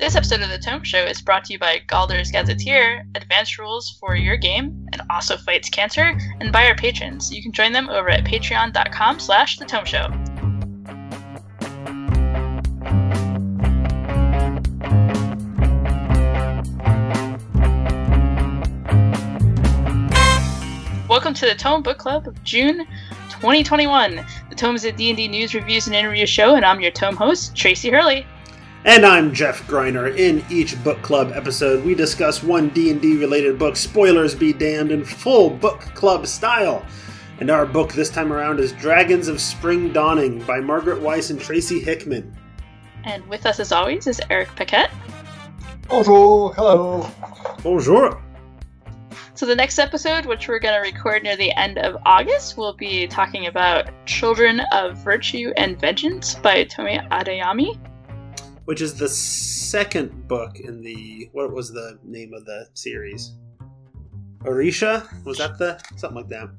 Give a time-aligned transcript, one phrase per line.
[0.00, 3.98] This episode of The Tome Show is brought to you by Galder's Gazetteer, advanced rules
[4.00, 7.30] for your game, and also fights cancer, and by our patrons.
[7.30, 10.08] You can join them over at patreon.com slash The Tome Show.
[21.10, 22.86] Welcome to the Tome Book Club of June
[23.28, 24.24] 2021.
[24.48, 27.54] The Tome is a D&D news, reviews, and interview show, and I'm your Tome host,
[27.54, 28.26] Tracy Hurley.
[28.86, 30.16] And I'm Jeff Greiner.
[30.16, 35.04] In each book club episode, we discuss one D&D related book, spoilers be damned, in
[35.04, 36.82] full book club style.
[37.40, 41.38] And our book this time around is Dragons of Spring Dawning by Margaret Weis and
[41.38, 42.34] Tracy Hickman.
[43.04, 44.90] And with us, as always, is Eric Paquette.
[45.86, 47.10] Bonjour, hello.
[47.62, 48.22] Bonjour.
[49.34, 52.76] So the next episode, which we're going to record near the end of August, we'll
[52.76, 57.78] be talking about Children of Virtue and Vengeance by Tomi Adeyemi.
[58.70, 63.32] Which is the second book in the what was the name of the series?
[64.44, 65.08] Orisha?
[65.24, 66.50] Was that the something like that?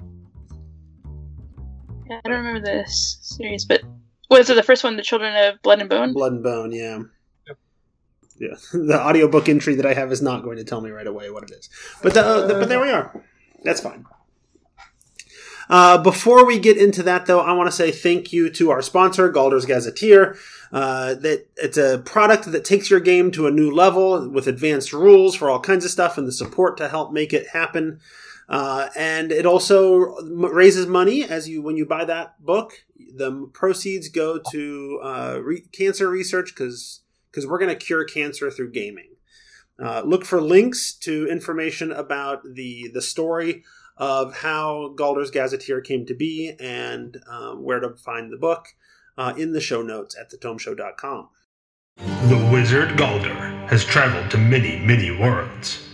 [2.10, 3.84] Yeah, I don't remember this series, but
[4.30, 6.12] was it the first one, The Children of Blood and Bone?
[6.12, 7.00] Blood and Bone, yeah.
[8.38, 11.30] Yeah, the audiobook entry that I have is not going to tell me right away
[11.30, 11.70] what it is.
[12.04, 13.24] But the, uh, the, but there we are.
[13.64, 14.06] That's fine.
[15.70, 18.82] Uh, before we get into that, though, I want to say thank you to our
[18.82, 20.36] sponsor, Galder's Gazetteer.
[20.72, 24.94] Uh, that it's a product that takes your game to a new level with advanced
[24.94, 28.00] rules for all kinds of stuff and the support to help make it happen.
[28.48, 32.86] Uh, and it also raises money as you when you buy that book.
[33.16, 38.50] The proceeds go to uh, re- cancer research because because we're going to cure cancer
[38.52, 39.16] through gaming.
[39.82, 43.64] Uh, look for links to information about the the story
[43.98, 48.68] of how Galder's Gazetteer came to be and um, where to find the book
[49.22, 51.30] uh, in the show notes at thetomeshow.com.
[51.98, 55.88] The wizard Galder has traveled to many, many worlds.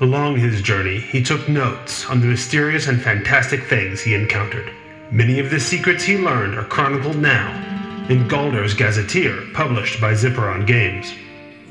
[0.00, 4.70] Along his journey, he took notes on the mysterious and fantastic things he encountered.
[5.10, 7.48] Many of the secrets he learned are chronicled now
[8.10, 11.14] in Galder's Gazetteer, published by Zipperon Games.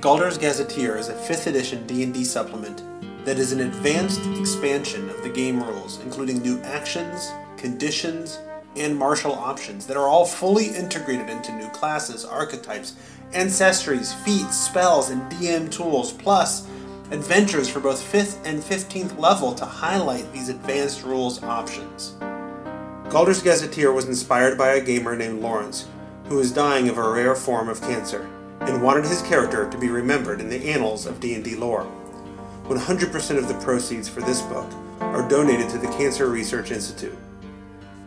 [0.01, 2.81] Galder's Gazetteer is a 5th edition D&D supplement
[3.23, 8.39] that is an advanced expansion of the game rules, including new actions, conditions,
[8.79, 12.95] and martial options that are all fully integrated into new classes, archetypes,
[13.33, 16.67] ancestries, feats, spells, and DM tools, plus
[17.11, 22.15] adventures for both 5th and 15th level to highlight these advanced rules options.
[23.09, 25.87] Galder's Gazetteer was inspired by a gamer named Lawrence,
[26.25, 28.29] who was dying of a rare form of cancer,
[28.61, 31.89] and wanted his character to be remembered in the annals of D&D lore.
[32.65, 37.17] 100% of the proceeds for this book are donated to the Cancer Research Institute.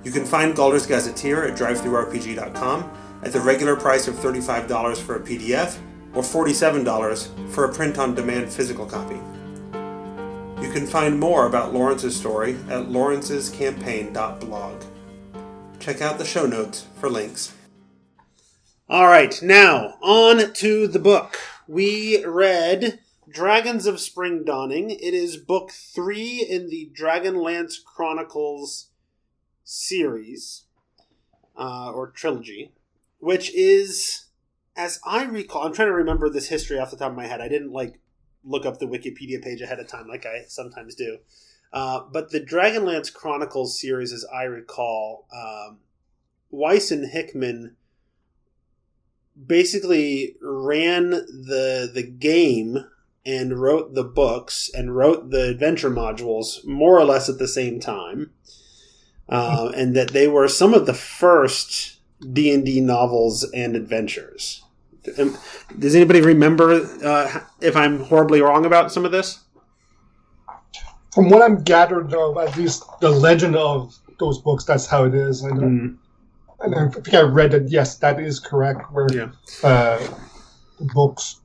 [0.03, 2.91] You can find Galder's Gazetteer at drivethroughrpg.com
[3.23, 5.79] at the regular price of $35 for a PDF
[6.15, 9.21] or $47 for a print on demand physical copy.
[10.63, 14.83] You can find more about Lawrence's story at lawrencescampaign.blog.
[15.79, 17.55] Check out the show notes for links.
[18.89, 21.39] All right, now on to the book.
[21.67, 24.91] We read Dragons of Spring Dawning.
[24.91, 28.90] It is book three in the Dragonlance Chronicles
[29.71, 30.65] series
[31.57, 32.73] uh, or trilogy,
[33.19, 34.27] which is,
[34.77, 37.41] as I recall, I'm trying to remember this history off the top of my head.
[37.41, 38.01] I didn't like
[38.45, 41.19] look up the Wikipedia page ahead of time like I sometimes do.
[41.73, 45.79] Uh, but the Dragonlance Chronicles series, as I recall, um,
[46.53, 47.77] Weis and Hickman
[49.47, 52.87] basically ran the the game
[53.25, 57.79] and wrote the books and wrote the adventure modules more or less at the same
[57.79, 58.33] time,
[59.31, 61.97] uh, and that they were some of the first
[62.33, 64.63] D and D novels and adventures.
[65.19, 65.39] Um,
[65.79, 69.39] Does anybody remember uh, if I'm horribly wrong about some of this?
[71.15, 75.15] From what I'm gathered of, at least the legend of those books, that's how it
[75.15, 75.45] is.
[75.45, 75.49] I.
[75.51, 75.97] Mm,
[76.63, 77.71] And I think I read that.
[77.71, 78.93] Yes, that is correct.
[78.93, 79.31] Where yeah.
[79.65, 79.99] uh,
[80.79, 81.41] the books,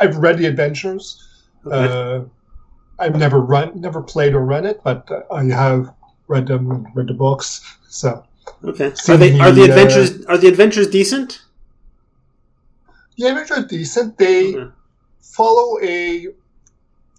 [0.00, 1.22] I've read the adventures.
[1.70, 2.24] Uh,
[2.98, 5.94] I've never run, never played or run it, but uh, I have
[6.28, 7.60] read them, read the books.
[7.88, 8.24] So
[8.62, 8.92] Okay.
[9.08, 11.40] Are they are the the, uh, adventures are the adventures decent?
[13.16, 14.18] the adventures are decent.
[14.18, 14.70] They Okay.
[15.22, 16.28] follow a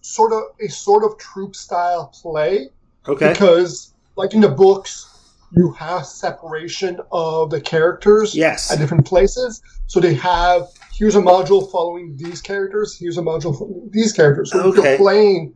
[0.02, 2.70] sort of a sort of troop style play.
[3.08, 3.34] Okay.
[3.34, 5.08] because like in the books
[5.52, 8.72] you have separation of the characters Yes.
[8.72, 13.56] at different places so they have here's a module following these characters here's a module
[13.56, 14.82] for these characters so Okay.
[14.90, 15.54] you're playing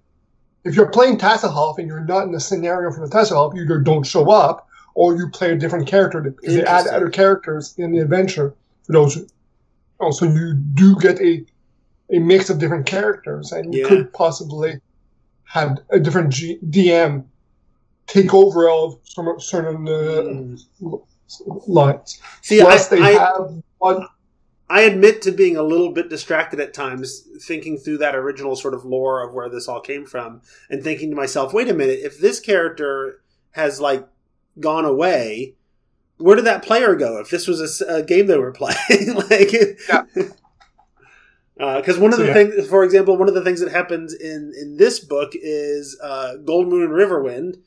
[0.63, 3.79] if you're playing Tasslehoff and you're not in the scenario for the Tasslehoff you either
[3.79, 7.91] don't show up or you play a different character because they add other characters in
[7.91, 8.53] the adventure
[8.83, 9.31] for those
[9.99, 11.45] oh, so you do get a
[12.11, 13.87] a mix of different characters, and you Yeah.
[13.87, 14.79] could possibly
[15.43, 17.25] have a different G- DM
[18.07, 20.97] take over of some certain uh,
[21.67, 22.19] lines.
[22.41, 24.07] See, Plus, I, they I, have one.
[24.69, 28.75] I admit to being a little bit distracted at times, thinking through that original sort
[28.75, 31.99] of lore of where this all came from, and thinking to myself, wait a minute,
[32.03, 33.21] if this character
[33.51, 34.07] has like
[34.59, 35.55] gone away,
[36.17, 37.17] where did that player go?
[37.17, 39.53] If this was a game they were playing, like,
[39.87, 40.03] Yeah.
[41.59, 42.33] Because one of the yeah.
[42.33, 46.35] things, for example, one of the things that happens in in this book is uh,
[46.45, 47.57] Goldmoon and Riverwind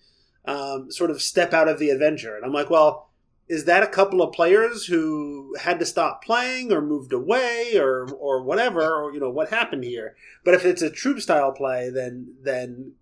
[0.47, 3.11] um, sort of step out of the adventure, and I'm like, well,
[3.49, 8.09] is that a couple of players who had to stop playing or moved away or
[8.13, 10.17] or whatever, or you know what happened here?
[10.45, 12.93] But if it's a troop style play, then then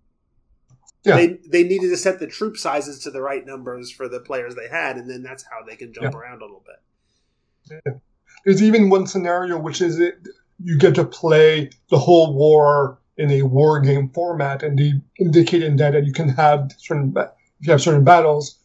[1.03, 1.15] Yeah.
[1.15, 4.55] they they needed to set the troop sizes to the right numbers for the players
[4.55, 8.01] they had, and then that's how they can jump around a little bit.
[8.45, 10.15] There's even one scenario which is it,
[10.63, 15.63] you get to play the whole war in a war game format, and they indicate
[15.63, 18.57] in that that you can have certain if you have certain battles,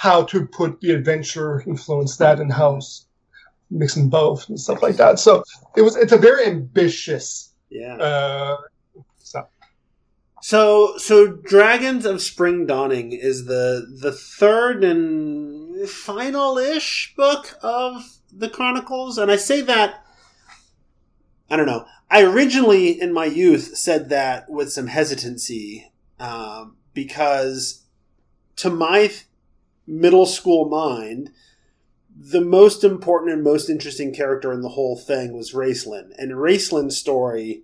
[0.00, 3.04] how to put the adventure influence that in house,
[3.70, 5.18] mixing both and stuff like that.
[5.18, 5.44] So
[5.76, 7.52] it was it's a very ambitious.
[7.68, 7.96] Yeah.
[7.96, 8.56] Uh,
[9.18, 9.48] stuff.
[10.40, 18.48] So, so Dragons of Spring Dawning is the the third and final-ish book of the
[18.48, 20.02] Chronicles, and I say that
[21.50, 21.84] I don't know.
[22.10, 27.84] I originally, in my youth, said that with some hesitancy um, because,
[28.56, 29.12] to my
[29.90, 31.30] middle school mind,
[32.16, 36.96] the most important and most interesting character in the whole thing was Raistlin, and Raistlin's
[36.96, 37.62] story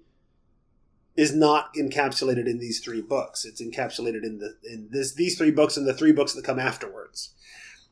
[1.17, 3.45] is not encapsulated in these three books.
[3.45, 6.59] It's encapsulated in the in this these three books and the three books that come
[6.59, 7.33] afterwards.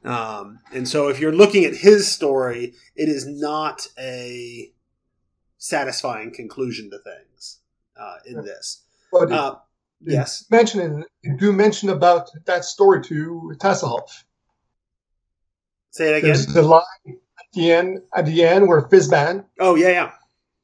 [0.05, 4.71] Um, and so, if you're looking at his story, it is not a
[5.57, 7.61] satisfying conclusion to things
[7.99, 8.83] uh, in this.
[9.33, 9.55] Uh,
[10.07, 11.05] yes, mention
[11.39, 14.25] do mention about that story to Tasslehoff.
[15.91, 16.23] say it again.
[16.31, 20.11] There's the line at the end at the end where Fizban Oh yeah, yeah,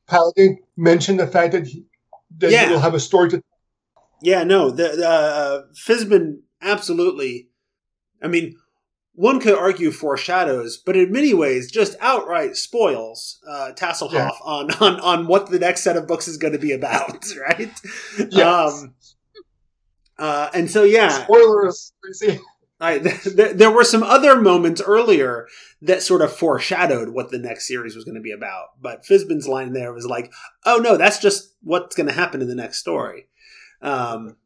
[0.09, 1.85] Paladin mentioned the fact that he,
[2.39, 2.67] that Yeah.
[2.67, 3.43] he will have a story to
[4.23, 4.45] yeah.
[4.45, 7.49] No, the, the uh, Fizban absolutely.
[8.23, 8.57] I mean,
[9.15, 14.29] one could argue foreshadows, but in many ways, just outright spoils uh, Tasslehoff Yeah.
[14.45, 17.73] on, on on what the next set of books is going to be about, right?
[18.31, 18.83] Yes.
[18.83, 18.95] Um,
[20.21, 21.95] uh, and so, yeah, spoilers.
[22.05, 22.39] You see,
[22.79, 25.49] I, th- there were some other moments earlier
[25.81, 28.81] that sort of foreshadowed what the next series was going to be about.
[28.81, 30.31] But Fizban's line there was like,
[30.67, 33.29] "Oh no, that's just what's going to happen in the next story."
[33.81, 34.37] Um,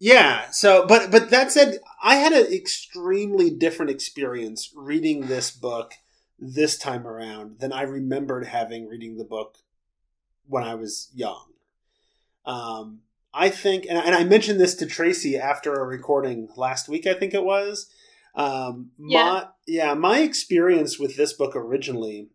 [0.00, 0.50] yeah.
[0.50, 5.94] So, but but that said, I had an extremely different experience reading this book
[6.36, 9.58] this time around than I remembered having reading the book
[10.48, 11.46] when I was young.
[12.44, 13.02] Um,
[13.34, 17.14] I think, and, and I mentioned this to Tracy after a recording last week, I
[17.14, 17.86] think it was.
[18.34, 19.24] Um, Yeah.
[19.24, 22.28] My, yeah, my experience with this book originally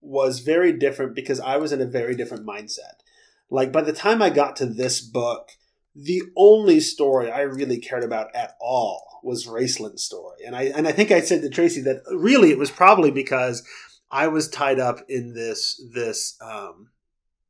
[0.00, 3.02] was very different because I was in a very different mindset.
[3.50, 5.50] Like, by the time I got to this book,
[5.94, 10.38] the only story I really cared about at all was Raistlin's story.
[10.46, 13.66] And I, and I think I said to Tracy that really it was probably because
[14.10, 16.90] I was tied up in this, this, um,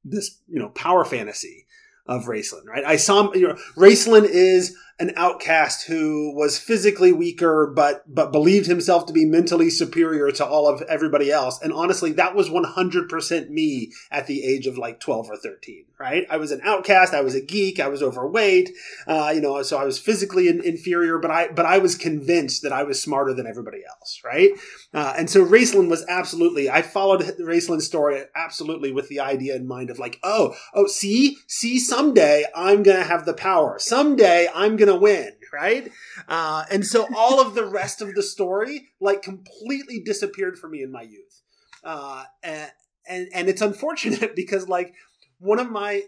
[0.04, 1.66] this, you know, power fantasy
[2.08, 2.84] of Raistlin, right?
[2.84, 8.66] I saw you know, Raistlin is an outcast who was physically weaker, but but believed
[8.66, 11.60] himself to be mentally superior to all of everybody else.
[11.62, 15.36] And honestly, that was one hundred percent me at the age of like twelve or
[15.36, 16.26] thirteen, right?
[16.28, 17.14] I was an outcast.
[17.14, 17.78] I was a geek.
[17.78, 18.70] I was overweight.
[19.06, 22.62] Uh, you know, so I was physically in, inferior, but I but I was convinced
[22.62, 24.50] that I was smarter than everybody else, right?
[24.92, 26.68] Uh, and so Raistlin was absolutely.
[26.68, 31.36] I followed Raistlin's story absolutely with the idea in mind of like, oh, oh, see,
[31.46, 33.78] see, someday I'm gonna have the power.
[33.78, 35.90] Someday I'm gonna win, right?
[36.28, 40.82] Uh, and so all of the rest of the story like completely disappeared for me
[40.82, 41.42] in my youth.
[41.84, 42.70] Uh, and,
[43.08, 44.94] and and it's unfortunate because like
[45.38, 46.02] one of my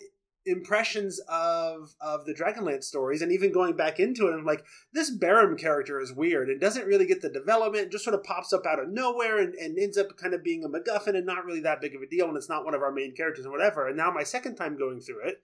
[0.47, 5.17] impressions of of the Dragonlance stories, and even going back into it, I'm like, this
[5.17, 6.49] Berem character is weird.
[6.49, 7.93] and doesn't really get the development.
[7.93, 10.65] Just sort of pops up out of nowhere and, and ends up kind of being
[10.65, 12.29] a MacGuffin and not really that big of a deal.
[12.29, 13.87] And it's not one of our main characters or whatever.
[13.87, 15.43] And now my second time going through it,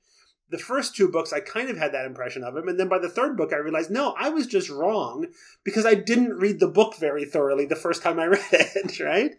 [0.50, 2.98] the first two books I kind of had that impression of him, and then by
[2.98, 5.26] the third book I realized no, I was just wrong
[5.64, 9.00] because I didn't read the book very thoroughly the first time I read it.
[9.00, 9.32] Right?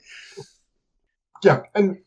[1.43, 1.97] yeah, and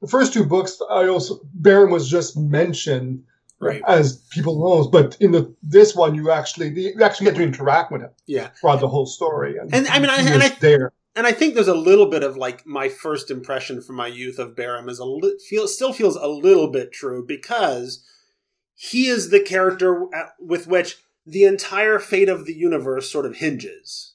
[0.00, 3.24] the first two books, I also Berem was just mentioned
[3.60, 3.82] Right.
[3.88, 7.90] as people knows, but in the this one, you actually you actually get to interact
[7.90, 8.50] with him Yeah.
[8.60, 10.92] throughout the whole story, and, And I mean, I- and I- there.
[11.16, 14.38] and I think there's a little bit of like my first impression from my youth
[14.38, 18.04] of Berem is a li- feel still feels a little bit true because
[18.80, 20.06] he is the character
[20.38, 24.14] with which the entire fate of the universe sort of hinges,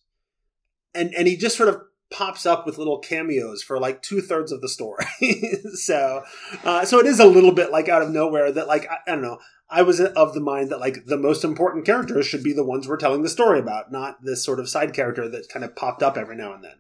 [0.96, 4.54] and and he just sort of pops up with little cameos for like two thirds
[4.54, 5.04] of the story.
[5.74, 6.24] so,
[6.64, 9.12] uh, so it is a little bit like out of nowhere that like I, I
[9.12, 9.40] don't know.
[9.70, 12.88] I was of the mind that like the most important characters should be the ones
[12.88, 16.02] we're telling the story about, not this sort of side character that kind of popped
[16.02, 16.78] up every now and then.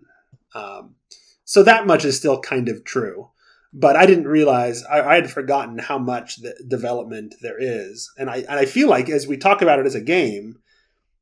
[0.55, 0.95] Um,
[1.43, 3.31] so that much is still kind of true.
[3.75, 8.29] But I didn't realize I, I had forgotten how much the development there is, and
[8.29, 10.59] I and I feel like as we talk about it as a game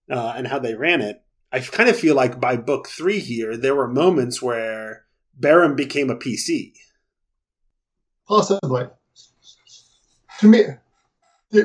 [0.09, 3.55] uh, and how they ran it, I kind of feel like by book three here
[3.55, 5.05] there were moments where
[5.39, 6.73] Berem became a PC.
[8.27, 8.87] Possibly.
[10.39, 10.63] To me,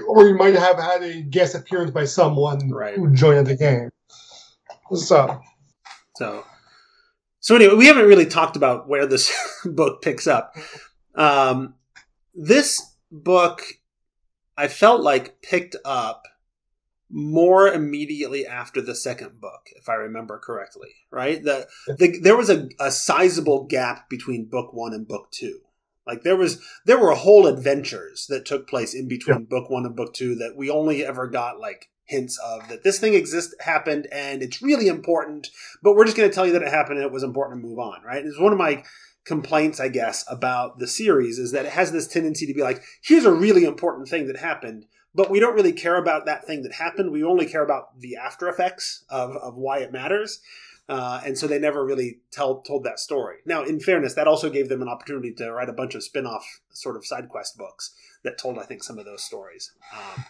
[0.09, 2.97] or you might have had a guest appearance by someone Right.
[2.97, 3.90] who joined the game.
[4.95, 5.40] So,
[6.16, 6.45] So,
[7.47, 9.33] so anyway, we haven't really talked about where this
[9.65, 10.57] book picks up.
[11.15, 11.76] Um,
[12.35, 13.62] this book,
[14.57, 16.25] I felt like picked up
[17.09, 20.88] more immediately after the second book, if I remember correctly.
[21.12, 21.41] Right?
[21.41, 25.61] The, the there was a, a sizable gap between book one and book two.
[26.05, 29.95] Like there was there were whole adventures that took place in between book one and
[29.95, 34.06] book two that we only ever got like hints of that this thing exists happened
[34.12, 35.48] and it's really important
[35.82, 37.66] but we're just going to tell you that it happened and it was important to
[37.66, 38.25] move on right?
[38.25, 38.84] It's one of my
[39.25, 42.80] complaints i guess about the series is that it has this tendency to be like
[43.02, 44.86] here's a really important thing that happened
[45.16, 47.10] but we don't really care about that thing that happened.
[47.10, 50.40] We only care about the after effects of, of why it matters
[50.88, 53.38] uh, and so they never really tell, told that story.
[53.44, 56.60] Now in fairness that also gave them an opportunity to write a bunch of spin-off
[56.70, 59.72] sort of side quest books that told i think some of those stories.
[59.92, 60.25] Um,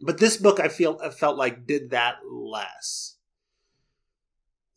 [0.00, 3.16] but this book I feel I felt like did that less.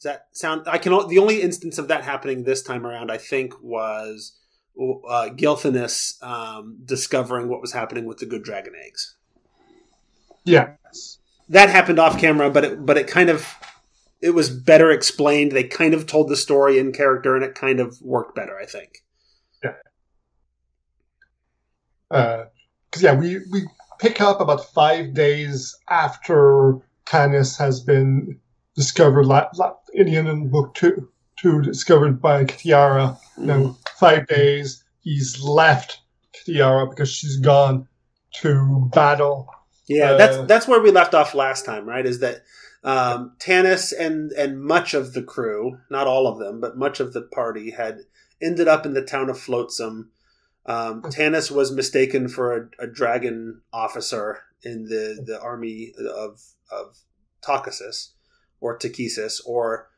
[0.01, 0.63] Does that sound?
[0.67, 0.91] I can.
[1.07, 4.37] The only instance of that happening this time around, I think, was
[4.77, 9.15] uh, Gilthanas um, discovering what was happening with the good dragon eggs.
[10.43, 10.73] yeah.
[11.49, 13.47] That happened off camera, but it, but it kind of
[14.21, 15.51] it was better explained.
[15.51, 18.57] They kind of told the story in character, and it kind of worked better.
[18.57, 19.03] I think.
[19.63, 19.75] Yeah.
[22.09, 23.67] Because, yeah, we, we
[24.03, 28.37] pick up about five days after Tanis has been
[28.75, 33.17] discovered la- la- in the end of book two, two discovered by Kitiara.
[33.37, 36.01] You know, five days he's left
[36.33, 37.87] Kitiara because she's gone
[38.41, 39.47] to battle.
[39.87, 42.05] Yeah, Uh, that's that's where we left off last time, right?
[42.05, 42.41] Is that
[42.83, 47.13] um, Tanis and and much of the crew, not all of them, but much of
[47.13, 47.99] the party had
[48.41, 50.11] ended up in the town of Flotsam.
[50.65, 56.41] Um, Tanis was mistaken for a, a dragon officer in the, the army of
[56.71, 56.97] of
[57.41, 58.09] Taukasis
[58.61, 59.89] or Takesis or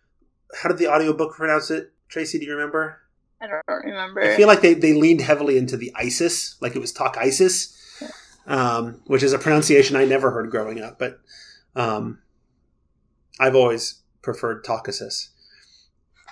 [0.61, 1.91] how did the audiobook pronounce it?
[2.09, 2.99] Tracy, do you remember?
[3.41, 4.21] I don't remember.
[4.21, 7.77] I feel like they, they leaned heavily into the ISIS, like it was talk ISIS,
[8.47, 11.19] um, which is a pronunciation I never heard growing up, but
[11.75, 12.19] um,
[13.39, 15.29] I've always preferred Taukasis.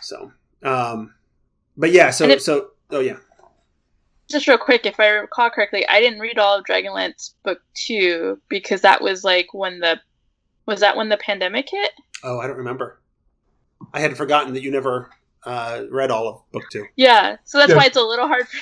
[0.01, 0.31] So,
[0.63, 1.13] um,
[1.77, 3.17] but yeah, so, it- so, oh yeah.
[4.29, 8.39] Just real quick, if I recall correctly, I didn't read all of Dragonlance book two
[8.49, 9.99] because that was like when the
[10.65, 11.91] was that when the pandemic hit?
[12.23, 12.99] Oh, I don't remember.
[13.93, 15.09] I had forgotten that you never
[15.45, 16.85] uh, read all of book two.
[16.95, 17.75] Yeah, so that's Yeah.
[17.75, 18.59] why it's a little hard for,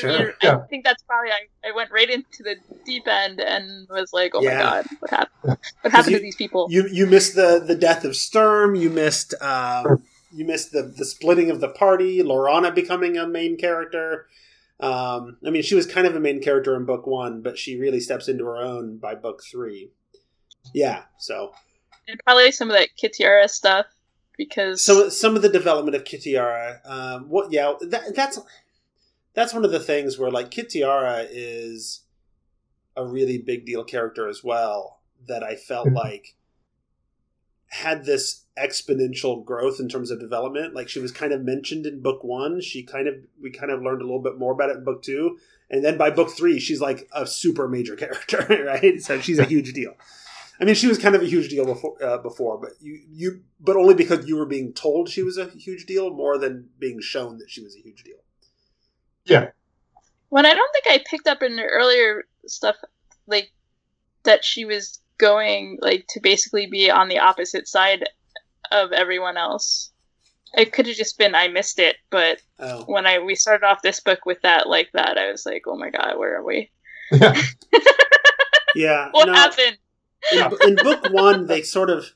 [0.00, 0.12] for me.
[0.14, 0.34] Sure.
[0.44, 2.54] I think that's probably I, I went right into the
[2.86, 4.54] deep end and was like, oh Yeah.
[4.58, 5.58] my god, what happened?
[5.82, 6.68] What happened you- to these people?
[6.70, 8.76] You you missed the the death of Sturm.
[8.76, 12.22] You missed um, you missed the the splitting of the party.
[12.22, 14.28] Laurana becoming a main character.
[14.82, 17.78] Um, I mean, she was kind of a main character in book one, but she
[17.78, 19.90] really steps into her own by book three.
[20.74, 21.52] Yeah, so
[22.08, 23.86] and probably some of that Kitiara stuff
[24.36, 26.80] because some some of the development of Kitiara.
[26.84, 27.52] Um, what?
[27.52, 28.38] Yeah, that, that's
[29.34, 32.02] that's one of the things where like Kitiara is
[32.96, 35.00] a really big deal character as well.
[35.28, 35.94] That I felt Mhm.
[35.96, 36.34] like
[37.68, 40.74] had this exponential growth in terms of development.
[40.74, 42.60] Like she was kind of mentioned in book one.
[42.60, 45.02] She kind of we kind of learned a little bit more about it in book
[45.02, 45.38] two,
[45.70, 49.00] and then by book three, she's like a super major character, right?
[49.00, 49.94] So she's a huge deal.
[50.60, 53.40] I mean, she was kind of a huge deal before, uh, before, but you, you,
[53.60, 57.00] but only because you were being told she was a huge deal, more than being
[57.00, 58.18] shown that she was a huge deal.
[59.24, 59.50] Yeah.
[60.28, 62.76] when I don't think I picked up in the earlier stuff
[63.26, 63.52] like
[64.24, 68.08] that she was going like to basically be on the opposite side
[68.72, 69.90] of everyone else.
[70.54, 73.82] It could have just been I missed it, but Oh, when I we started off
[73.82, 76.70] this book with that like that, I was like, oh my god, where are we?
[77.12, 77.40] Yeah.
[78.74, 79.08] yeah.
[79.12, 79.78] What no, happened?
[80.32, 82.12] in, in book one, they sort of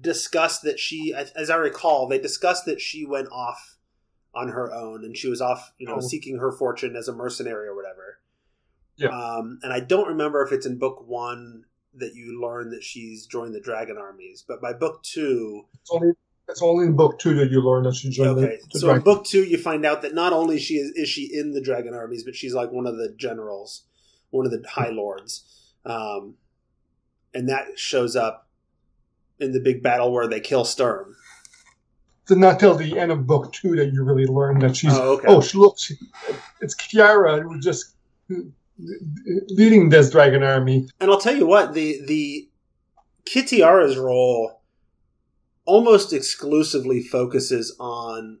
[0.00, 3.76] discussed that she, as I recall, they discussed that she went off
[4.34, 6.00] on her own and she was off, you know, Oh.
[6.00, 8.18] seeking her fortune as a mercenary or whatever.
[8.96, 9.08] Yeah.
[9.08, 13.26] Um, and I don't remember if it's in book one that you learn that she's
[13.26, 16.12] joined the dragon armies, but by book two, It's only
[16.48, 18.58] it's only in book two that you learn that she joined okay.
[18.62, 21.08] the, the So in book two, you find out that not only she is is
[21.08, 23.84] she in the dragon armies, but she's like one of the generals,
[24.30, 25.44] one of the high lords,
[25.84, 26.34] um,
[27.34, 28.48] and that shows up
[29.38, 31.16] in the big battle where they kill Sturm.
[32.22, 34.96] It's not till the end of book two that you really learn that she's.
[34.96, 35.26] Oh, okay.
[35.28, 35.90] Oh, she looks.
[36.60, 37.94] It's Kiara who just
[39.48, 40.88] leading this dragon army.
[41.00, 42.48] And I'll tell you what the the
[43.24, 44.62] Kitiara's role
[45.64, 48.38] almost exclusively focuses on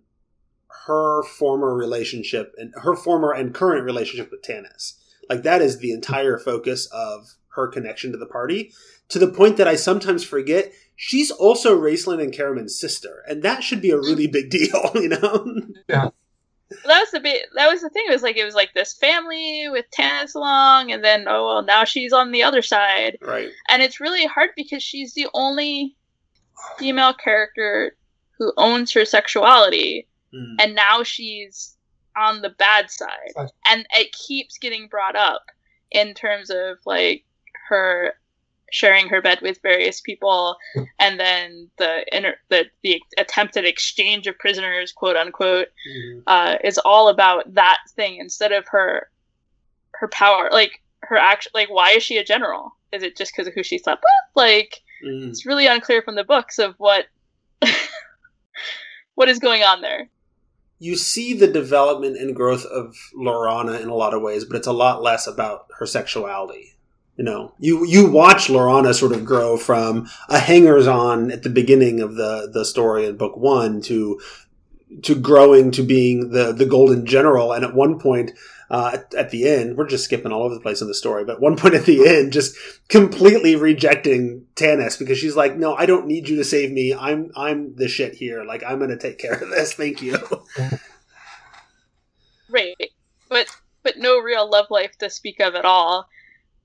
[0.86, 4.94] her former relationship and her former and current relationship with Tanis.
[5.28, 8.72] Like that is the entire focus of her connection to the party.
[9.10, 13.62] To the point that I sometimes forget she's also Raistlin and Caramon's sister, and that
[13.62, 15.62] should be a really big deal, you know.
[16.86, 18.94] That was the bit that was the thing it was like it was like this
[18.94, 23.50] family with Tanis along and then oh well now she's on the other side right.
[23.68, 25.96] and it's really hard because she's the only
[26.78, 27.96] female character
[28.38, 30.56] who owns her sexuality Mm.
[30.60, 31.76] and now she's
[32.16, 33.32] on the bad side
[33.66, 35.42] and it keeps getting brought up
[35.90, 37.24] in terms of like
[37.68, 38.14] her
[38.70, 40.56] sharing her bed with various people
[40.98, 46.22] and then the inter- the the attempted exchange of prisoners quote unquote Mhm.
[46.26, 49.10] uh, is all about that thing instead of her
[49.94, 50.72] her power like
[51.02, 53.78] her action like why is she a general is it just because of who she
[53.78, 55.30] slept with like Mm.
[55.30, 57.06] it's really unclear from the books of what
[59.14, 60.10] what is going on there
[60.78, 64.66] you see the development and growth of Laurana in a lot of ways, but it's
[64.66, 66.74] a lot less about her sexuality.
[67.20, 71.50] You know, you you watch Laurana sort of grow from a hangers on at the
[71.50, 74.18] beginning of the the story in book one to
[75.02, 78.32] to growing to being the the golden general, and at one point.
[78.70, 81.40] Uh, at, the end, we're just skipping all over the place in the story, but
[81.40, 82.56] one point at the end, just
[82.86, 86.94] completely rejecting Tanis because she's like, "No, I don't need you to save me.
[86.94, 88.44] I'm I'm the shit here.
[88.44, 89.72] Like I'm to take care of this.
[89.72, 90.16] Thank you."
[92.48, 92.76] right
[93.28, 93.48] but
[93.82, 96.08] but no real love life to speak of at all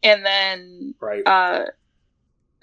[0.05, 1.23] and then Right.
[1.27, 1.65] uh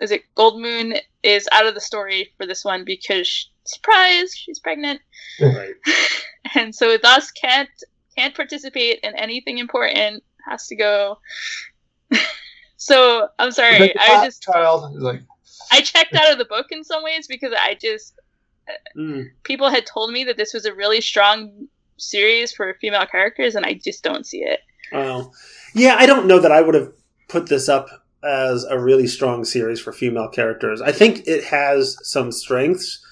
[0.00, 5.00] is it Goldmoon is out of the story for this one because surprise she's pregnant
[5.40, 5.74] right.
[6.54, 7.68] and so thus can't
[8.16, 11.18] can't participate in anything important has to go
[12.76, 15.22] so i'm sorry The i just child like
[15.70, 18.14] i checked out of the book in some ways because i just
[18.96, 19.24] Mm.
[19.42, 21.66] people had told me that this was a really strong
[21.98, 24.60] series for female characters and i just don't see it
[24.92, 25.32] Well,
[25.74, 26.92] yeah, I don't know that I would have
[27.32, 30.80] put this up as a really strong series for female characters.
[30.80, 33.04] I think it has some strengths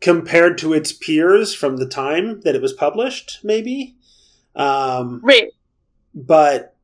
[0.00, 3.94] compared to its peers from the time that it was published, maybe.
[4.56, 5.52] Um, right
[6.16, 6.74] but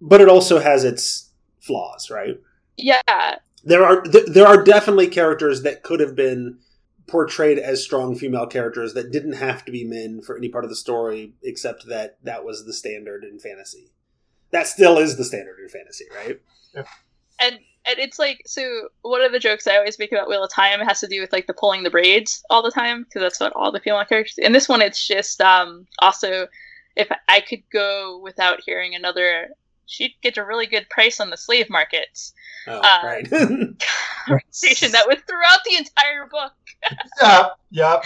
[0.00, 1.30] but it also has its
[1.60, 2.38] flaws, right?
[2.76, 6.58] yeah There are th- there are definitely characters that could have been
[7.06, 10.70] portrayed as strong female characters that didn't have to be men for any part of
[10.70, 13.92] the story, except that that was the standard in fantasy.
[14.54, 16.40] That still is the standard in fantasy, right?
[16.74, 16.84] Yeah.
[17.40, 20.50] and and it's like so one of the jokes i always make about wheel of
[20.50, 23.38] time has to do with like the pulling the braids all the time because that's
[23.40, 26.46] what all the female characters in this one it's just um also
[26.96, 29.48] if i could go without hearing another
[29.86, 32.32] she'd get a really good price on the slave markets
[32.66, 33.30] Oh, Uh, right.
[34.26, 36.52] conversation that was throughout the entire book
[37.20, 38.00] yeah, yeah.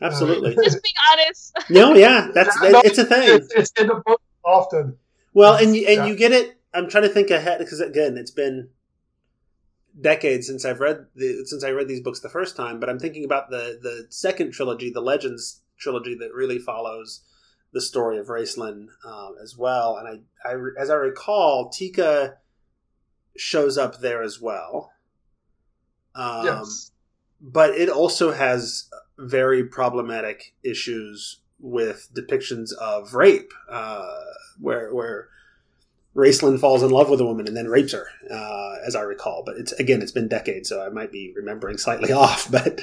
[0.00, 0.54] Absolutely.
[0.62, 3.22] just being honest No, yeah, that's Yeah, that, it's a thing.
[3.36, 4.96] It's, it's in the book often.
[5.34, 6.06] Well, and you, and Yeah.
[6.06, 6.56] you get it.
[6.74, 8.70] I'm trying to think ahead because again, it's been
[10.00, 12.80] decades since I've read the since I read these books the first time.
[12.80, 17.22] But I'm thinking about the the second trilogy, the Legends trilogy, that really follows
[17.72, 19.96] the story of Raistlin um, as well.
[19.98, 22.38] And I, I, as I recall, Tika
[23.36, 24.90] shows up there as well.
[26.14, 26.90] Um, yes.
[27.40, 34.16] but it also has very problematic issues with depictions of rape, uh,
[34.60, 35.28] where where
[36.16, 39.42] Raistlin falls in love with a woman and then rapes her, uh, as I recall.
[39.46, 42.50] But it's again, it's been decades, so I might be remembering slightly off.
[42.50, 42.80] But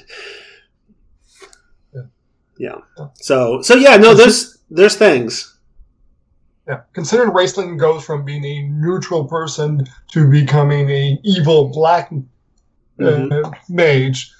[1.93, 2.01] Yeah.
[2.57, 2.75] yeah,
[3.15, 5.51] so so yeah, no, there's there's things.
[6.67, 6.81] Yeah.
[6.93, 13.53] Considering Raistlin goes from being a neutral person to becoming a evil black uh, Mhm.
[13.69, 14.31] mage,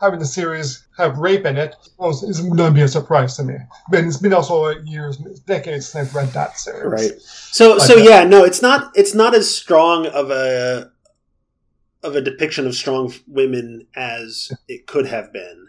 [0.00, 3.54] having the series have rape in it well, going to be a surprise to me.
[3.90, 7.10] But it's been also years, decades since I've read that series.
[7.12, 7.20] Right.
[7.20, 10.90] So But, so uh, yeah, no, it's not it's not as strong of a
[12.02, 15.68] of a depiction of strong women as it could have been.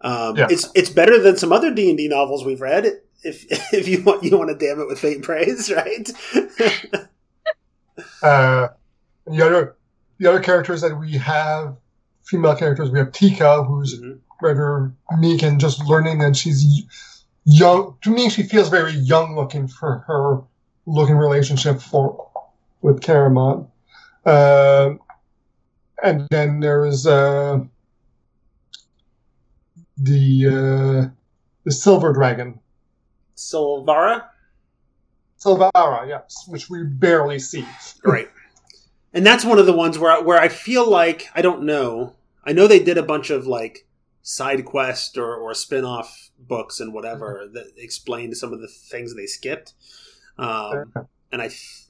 [0.00, 0.46] Um, Yeah.
[0.50, 3.00] It's it's better than some other D and D novels we've read.
[3.22, 6.10] If if you want you want to damn it with faint praise, right?
[8.22, 8.68] Uh,
[9.26, 9.76] the other
[10.18, 11.76] the other characters that we have,
[12.26, 14.18] female characters, we have Tika, who's Mhm.
[14.42, 16.64] rather meek and just learning, and she's
[17.44, 17.96] young.
[18.02, 20.42] To me, she feels very young looking for her
[20.86, 22.30] looking relationship for
[22.82, 23.68] with Caramon.
[24.26, 25.00] Um
[26.02, 27.60] and then there is uh,
[29.96, 31.08] the uh,
[31.64, 32.58] the Silver Dragon,
[33.36, 34.24] Silvara,
[35.38, 37.64] Silvara, yes, which we barely see.
[38.04, 38.28] right?
[39.14, 42.14] And that's one of the ones where I, where I feel like I don't know.
[42.44, 43.86] I know they did a bunch of like
[44.22, 49.14] side quest or, or spin off books and whatever that explained some of the things
[49.14, 49.72] they skipped.
[50.36, 50.92] Um,
[51.30, 51.82] and I, th-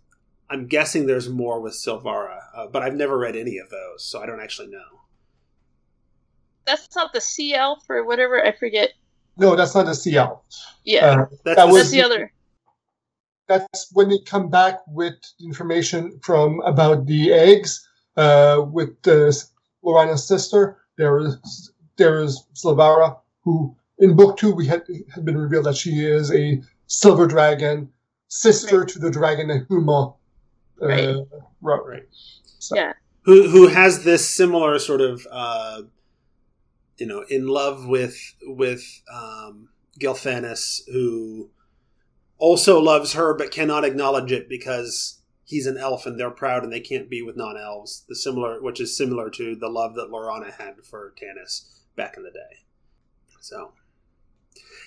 [0.51, 4.21] I'm guessing there's more with Silvara, uh, but I've never read any of those, so
[4.23, 5.01] I don't actually know.
[6.67, 8.91] That's not the CL for whatever I forget.
[9.37, 10.45] No, that's not the CL.
[10.85, 12.33] Yeah, Uh, That's That the- was- that's the other.
[13.49, 19.31] That's when they come back with information from about the eggs uh, with uh,
[19.83, 20.79] Laurana's sister.
[20.97, 24.83] There is there is Silvara, who in book two we had
[25.15, 27.91] had been revealed that she is a silver dragon,
[28.29, 30.15] sister to the dragon that Huma
[30.83, 31.17] uh, Right.
[31.61, 31.87] wrote.
[31.87, 32.03] Right.
[32.59, 32.93] So, Yeah.
[33.25, 35.83] who who has this similar sort of uh,
[36.97, 39.69] you know in love with with um,
[40.01, 41.51] Gilthanas, who
[42.39, 46.73] also loves her but cannot acknowledge it because he's an elf and they're proud and
[46.73, 48.05] they can't be with non-elves.
[48.09, 51.67] The similar, which is similar to the love that Lorana had for Tanis
[51.97, 52.65] back in the day.
[53.41, 53.73] So.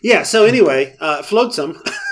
[0.02, 0.24] Yeah.
[0.24, 1.82] So anyway, uh, Flotsam,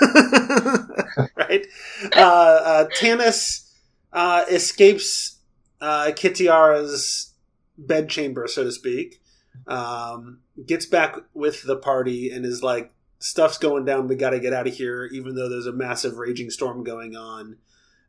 [1.36, 1.66] right?
[2.14, 3.70] Uh, uh, Tanis
[4.12, 5.38] uh, escapes
[5.80, 7.34] uh, Kitiara's
[7.76, 9.20] bedchamber, so to speak.
[9.66, 14.08] Um, gets back with the party and is like, "Stuff's going down.
[14.08, 17.16] We got to get out of here." Even though there's a massive raging storm going
[17.16, 17.58] on,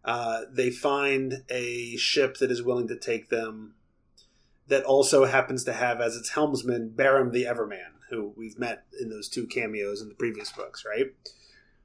[0.06, 3.76] uh, they find a ship that is willing to take them.
[4.68, 9.10] That also happens to have as its helmsman Berem the Everman, who we've met in
[9.10, 11.14] those two cameos in the previous books, right?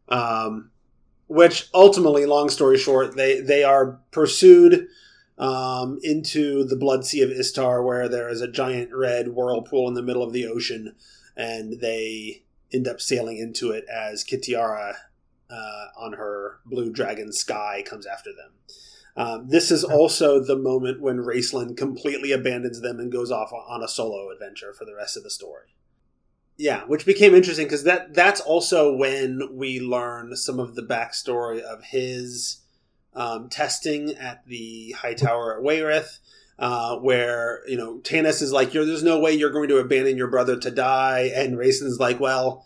[0.08, 0.70] Um,
[1.28, 4.88] which ultimately, long story short, they they are pursued
[5.38, 9.94] um, into the Blood Sea of Istar, where there is a giant red whirlpool in
[9.94, 10.94] the middle of the ocean,
[11.36, 14.94] and they end up sailing into it as Kitiara
[15.50, 18.52] uh, on her blue dragon Skie comes after them.
[19.14, 23.82] Um, this is also the moment when Raceland completely abandons them and goes off on
[23.82, 25.66] a solo adventure for the rest of the story.
[26.56, 31.60] Yeah, which became interesting because that that's also when we learn some of the backstory
[31.60, 32.60] of his
[33.14, 36.18] um, testing at the High Tower at Wayreth,
[36.62, 40.16] uh, where you know Tanis is like, "You're there's no way you're going to abandon
[40.16, 42.64] your brother to die," and Raistlin's like, "Well,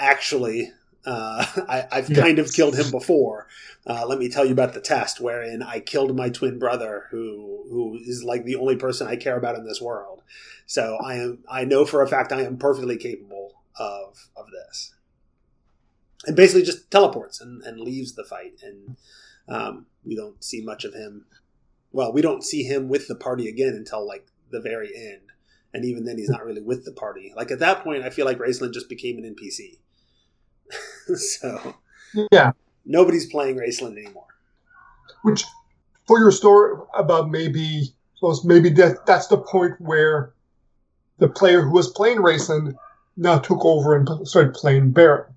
[0.00, 0.72] actually,
[1.04, 2.22] uh, I, I've Yeah.
[2.22, 3.46] kind of killed him before.
[3.86, 7.64] Uh, let me tell you about the test wherein I killed my twin brother, who
[7.70, 10.22] who is like the only person I care about in this world.
[10.66, 14.92] So I am I know for a fact I am perfectly capable of of this."
[16.26, 18.96] And basically just teleports and, and leaves the fight, and
[19.48, 21.26] um, we don't see much of him.
[21.96, 25.32] Well, we don't see him with the party again until like the very end,
[25.72, 27.32] and even then, he's not really with the party.
[27.34, 29.78] Like at that point, I feel like Raistlin just became an NPC.
[31.16, 31.74] so
[32.30, 32.52] Yeah,
[32.84, 34.26] nobody's playing Raistlin anymore.
[35.22, 35.44] which
[36.06, 37.94] for your story about maybe
[38.44, 40.34] maybe that that's the point where
[41.16, 42.74] the player who was playing Raistlin
[43.16, 45.32] now took over and started playing Berem.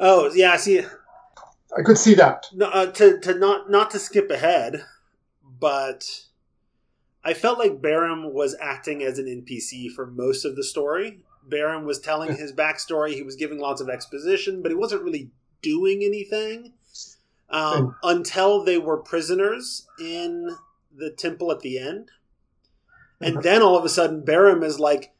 [0.00, 2.46] Oh yeah, I see, I could see that.
[2.52, 4.84] no, uh, to to not not to skip ahead,
[5.58, 6.24] but
[7.24, 11.20] I felt like Berem was acting as an NPC for most of the story.
[11.48, 13.14] Berem was telling his backstory.
[13.14, 15.30] He was giving lots of exposition, but he wasn't really
[15.62, 16.72] doing anything
[17.50, 20.56] um, until they were prisoners in
[20.94, 22.10] the temple at the end.
[23.20, 25.12] And then all of a sudden, Berem is like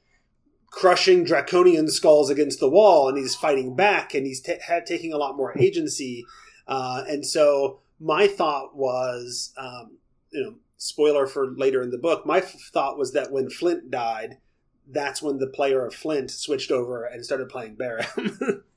[0.70, 5.16] crushing draconian skulls against the wall, and he's fighting back, and he's ha- taking a
[5.16, 6.25] lot more agency.
[6.66, 9.99] Uh, and so, my thought was, um,
[10.37, 12.27] you know, spoiler for later in the book.
[12.27, 14.38] My f- thought was that when Flint died,
[14.87, 18.62] that's when the player of Flint switched over and started playing Berem.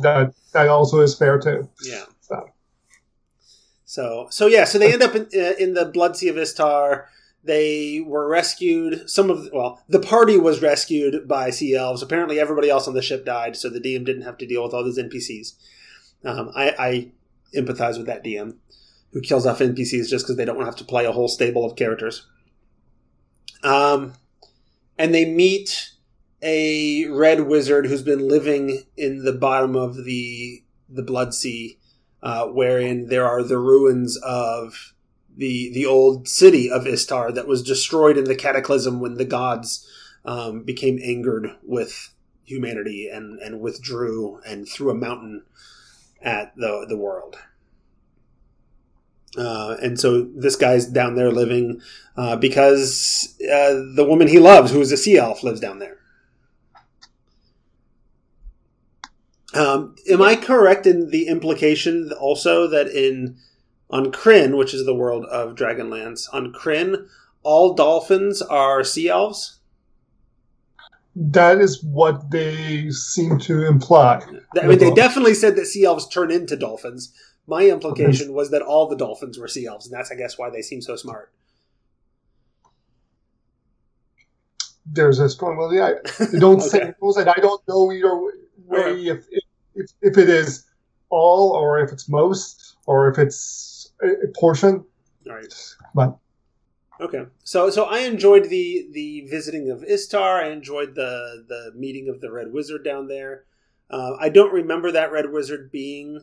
[0.00, 1.68] That that also is fair too.
[1.84, 2.04] Yeah.
[2.22, 2.48] So.
[3.84, 7.08] So so yeah, so they end up in, uh, in the Blood Sea of Istar.
[7.42, 9.10] They were rescued.
[9.10, 12.02] Some of well, the party was rescued by sea elves.
[12.02, 14.72] Apparently, everybody else on the ship died, so the DM didn't have to deal with
[14.72, 15.52] all those NPCs.
[16.24, 17.12] Um, I, I
[17.54, 18.54] empathize with that DM
[19.14, 21.28] who kills off NPCs just because they don't want to have to play a whole
[21.28, 22.26] stable of characters.
[23.62, 24.14] Um,
[24.98, 25.92] and they meet
[26.42, 31.78] a red wizard who's been living in the bottom of the the Blood Sea,
[32.22, 34.92] uh, wherein there are the ruins of
[35.34, 39.88] the the old city of Istar that was destroyed in the cataclysm when the gods
[40.24, 42.12] um, became angered with
[42.44, 45.44] humanity and, and withdrew and threw a mountain
[46.20, 47.38] at the the world.
[49.36, 51.80] Uh, and so this guy's down there living
[52.16, 55.98] uh, because uh, the woman he loves, who is a sea elf, lives down there.
[59.54, 63.36] Um, am I correct in the implication also that in
[63.90, 67.06] on Krynn, which is the world of Dragonlance, on Krynn,
[67.42, 69.58] all dolphins are sea elves?
[71.14, 74.20] That is what they seem to imply.
[74.60, 77.12] I mean, they definitely said that sea elves turn into dolphins.
[77.46, 80.50] My implication was that all the dolphins were sea elves, and that's, I guess, why
[80.50, 81.30] they seem so smart.
[84.86, 85.56] There's a strong.
[85.56, 85.92] Well, yeah,
[86.38, 86.68] don't Okay.
[86.68, 86.80] say
[87.20, 88.16] and I don't know either
[88.66, 89.24] way if,
[89.74, 90.64] if if it is
[91.10, 94.84] all or if it's most or if it's a, a portion.
[95.26, 95.74] All right.
[95.94, 96.16] But
[97.00, 100.40] Okay, so so I enjoyed the the visiting of Istar.
[100.42, 103.44] I enjoyed the the meeting of the Red Wizard down there.
[103.90, 106.20] Uh, I don't remember that Red Wizard being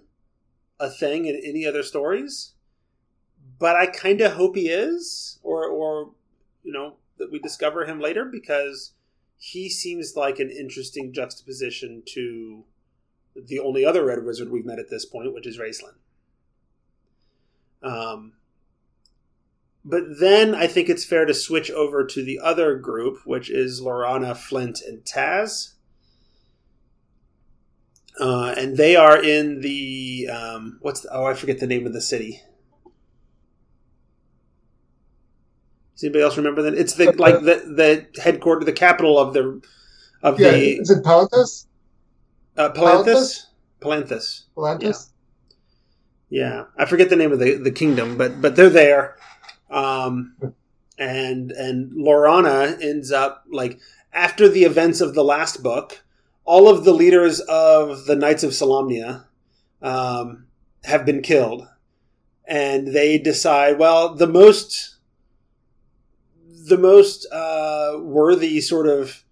[0.81, 2.53] a thing in any other stories,
[3.59, 6.11] but I kind of hope he is, or or
[6.63, 8.93] you know that we discover him later because
[9.37, 12.65] he seems like an interesting juxtaposition to
[13.35, 15.93] the only other Red Wizard we've met at this point, which is Raistlin.
[17.81, 18.33] Um,
[19.83, 23.81] but then I think it's fair to switch over to the other group, which is
[23.81, 25.75] Laurana, Flint, and Tas.
[28.21, 31.93] Uh, and they are in the um, what's the, oh I forget the name of
[31.93, 32.39] the city.
[35.95, 36.75] Does anybody else remember that?
[36.75, 39.61] It's the like the the headquarters, the capital of the
[40.21, 41.65] of yeah, the is it Palanthas?
[42.57, 43.47] uh, Palanthas.
[43.81, 44.43] Palanthas.
[44.55, 45.09] Palanthas?
[46.29, 49.17] Yeah, I forget the name of the, the kingdom, but but they're there,
[49.71, 50.35] um,
[50.99, 53.79] and and Laurana ends up like
[54.13, 56.03] after the events of the last book,
[56.51, 59.23] all of the leaders of the Knights of Solamnia
[59.81, 60.47] um,
[60.83, 61.65] have been killed,
[62.45, 64.97] and they decide well the most
[66.67, 69.23] the most uh, worthy sort of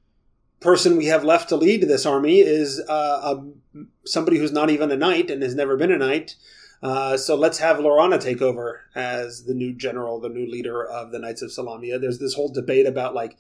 [0.62, 4.90] person we have left to lead this army is uh, a, somebody who's not even
[4.90, 6.36] a knight and has never been a knight.
[6.82, 11.12] Uh, so let's have Laurana take over as the new general, the new leader of
[11.12, 12.00] the Knights of Solamnia.
[12.00, 13.36] There's this whole debate about like,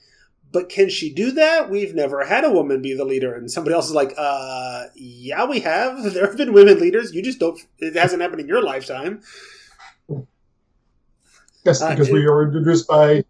[0.51, 1.69] but can she do that?
[1.69, 5.45] We've never had a woman be the leader, and somebody else is like, uh, yeah,
[5.45, 6.03] we have.
[6.13, 7.13] There have been women leaders.
[7.13, 7.59] You just don't.
[7.79, 9.21] It hasn't happened in your lifetime.
[11.65, 13.23] Yes, Uh, because it- we were introduced by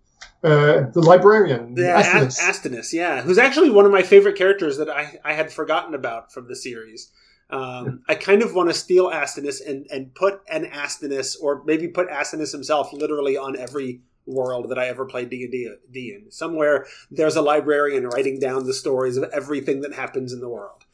[0.44, 2.40] uh, the librarian, Yeah, Astinus.
[2.40, 2.94] Astinus.
[2.94, 6.48] yeah, who's actually one of my favorite characters that I, I had forgotten about from
[6.48, 7.12] the series.
[7.50, 11.88] Um, I kind of want to steal Astinus and, and put an Astinus, or maybe
[11.90, 16.32] put Astinus himself, literally on every world that I ever played D and D in.
[16.32, 20.86] Somewhere there's a librarian writing down the stories of everything that happens in the world,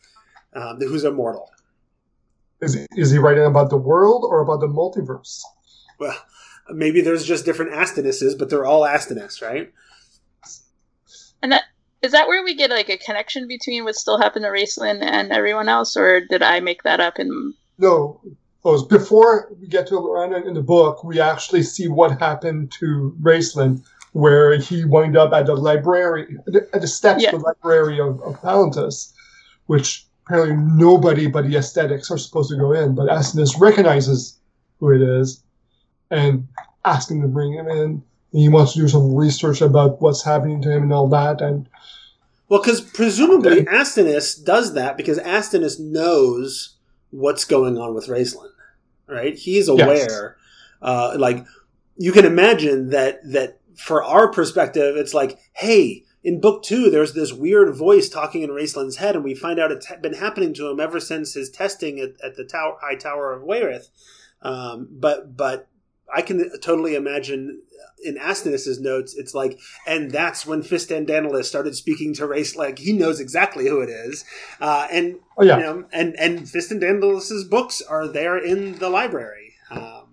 [0.53, 1.51] um, who's immortal.
[2.61, 5.41] Is, is he writing about the world or about the multiverse?
[5.99, 6.17] Well,
[6.69, 9.71] maybe there's just different Astinuses, but they're all Astinus, right?
[11.41, 11.63] And that
[12.01, 15.31] is that where we get like a connection between what still happened to Raistlin and
[15.31, 17.17] everyone else, or did I make that up?
[17.17, 18.21] And No.
[18.67, 23.15] Oh, before we get to Laurana in the book, we actually see what happened to
[23.21, 26.35] Raistlin, where he wound up at the library,
[26.73, 27.35] at the steps Yeah.
[27.35, 29.13] of the library of, of Palanthas,
[29.67, 32.95] which apparently nobody but the aesthetics are supposed to go in.
[32.95, 34.39] But Astinus recognizes
[34.79, 35.43] who it is
[36.09, 36.47] and
[36.85, 37.77] asks him to bring him in.
[37.77, 41.39] And he wants to do some research about what's happening to him and all that.
[41.39, 41.69] And
[42.49, 46.77] Well, because presumably Astinus does that because Astinus knows
[47.11, 48.49] what's going on with Raistlin,
[49.07, 49.35] right?
[49.35, 50.37] He's aware.
[50.81, 51.45] Uh, like
[51.97, 57.13] you can imagine that that for our perspective, it's like, hey, in book two, there's
[57.13, 60.67] this weird voice talking in Raistlin's head, and we find out it's been happening to
[60.69, 63.89] him ever since his testing at, at the tower, High Tower of Wayreth.
[64.41, 65.67] Um, but but
[66.13, 67.61] I can totally imagine
[68.03, 72.55] in Astinus's notes, it's like, and that's when Fistandantilus started speaking to race.
[72.55, 74.23] Like he knows exactly who it is,
[74.61, 79.53] uh, and oh yeah, you know, and and Fistandantilus's books are there in the library.
[79.71, 80.07] Um,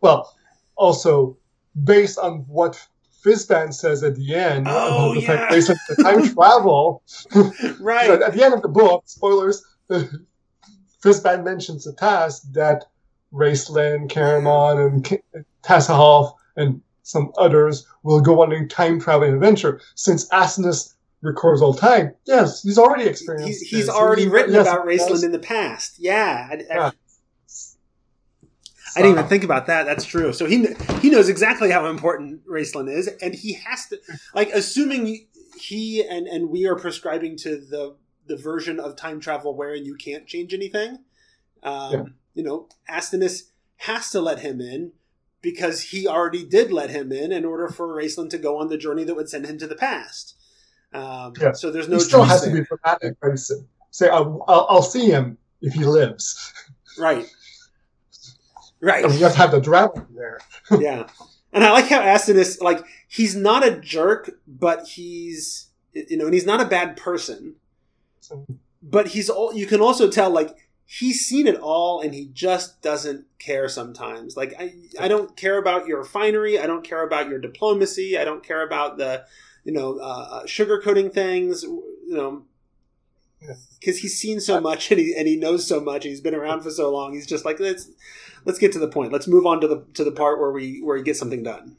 [0.00, 0.34] Well,
[0.76, 1.36] also
[1.84, 2.80] based on what
[3.24, 7.02] Fizban says at the end Oh, about the fact based on the time travel.
[7.80, 8.10] right.
[8.22, 9.62] At the end of the book, spoilers,
[11.04, 12.86] Fizban mentions a task that
[13.32, 15.22] Raistlin, Caramon, and K-
[15.62, 19.80] Tasslehoff, and some others will go on a time traveling adventure.
[19.94, 23.60] Since Astinus records all time, yes, he's already experienced.
[23.60, 25.96] He's, he's already He- written yes, about Raistlin in the past.
[25.98, 26.90] Yeah, I, I- Yeah.
[28.94, 29.84] I didn't even think about that.
[29.84, 30.34] That's true.
[30.34, 30.66] So he
[31.00, 33.98] he knows exactly how important Raistlin is, and he has to
[34.34, 39.56] like assuming he and and we are prescribing to the the version of time travel
[39.56, 40.98] wherein you can't change anything.
[41.62, 42.02] Um, Yeah.
[42.34, 44.92] You know, Astinus has to let him in
[45.40, 48.78] because he already did let him in in order for Raistlin to go on the
[48.78, 50.36] journey that would send him to the past.
[50.94, 51.52] Um, Yeah.
[51.52, 52.54] So there's no he still has there.
[52.54, 53.16] to be dramatic.
[53.20, 53.38] Right?
[53.90, 56.52] Say, I'll, I'll, I'll see him if he lives.
[56.98, 57.26] right.
[58.84, 59.04] Right.
[59.04, 60.40] And you have to have the drama there.
[60.80, 61.06] yeah.
[61.52, 66.34] And I like how Astinus, like, he's not a jerk, but he's, you know, and
[66.34, 67.54] he's not a bad person,
[68.82, 70.61] but he's all, you can also tell, like,
[70.98, 74.36] he's seen it all and he just doesn't care sometimes.
[74.36, 76.58] Like, I, I don't care about your finery.
[76.58, 78.18] I don't care about your diplomacy.
[78.18, 79.24] I don't care about the,
[79.64, 82.44] you know, uh, sugarcoating things, you know,
[83.80, 86.34] because he's seen so much and he, and he knows so much and he's been
[86.34, 87.14] around for so long.
[87.14, 87.88] He's just like, let's,
[88.44, 89.12] let's get to the point.
[89.12, 91.76] Let's move on to the, to the part where we, where we get something done.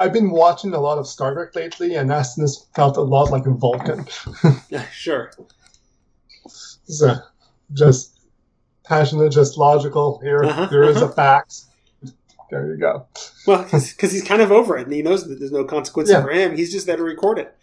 [0.00, 3.46] I've been watching a lot of Star Trek lately, and Astinus felt a lot like
[3.46, 4.04] a Vulcan.
[4.68, 5.30] Yeah, sure.
[6.48, 7.14] so,
[7.72, 8.18] just
[8.84, 10.20] passionate, just logical.
[10.22, 11.06] Here, Uh-huh, there is uh-huh.
[11.06, 11.62] a fact.
[12.50, 13.06] There you go.
[13.46, 16.22] Well, because he's kind of over it, and he knows that there's no consequences Yeah.
[16.22, 16.56] for him.
[16.56, 17.56] He's just there to record it.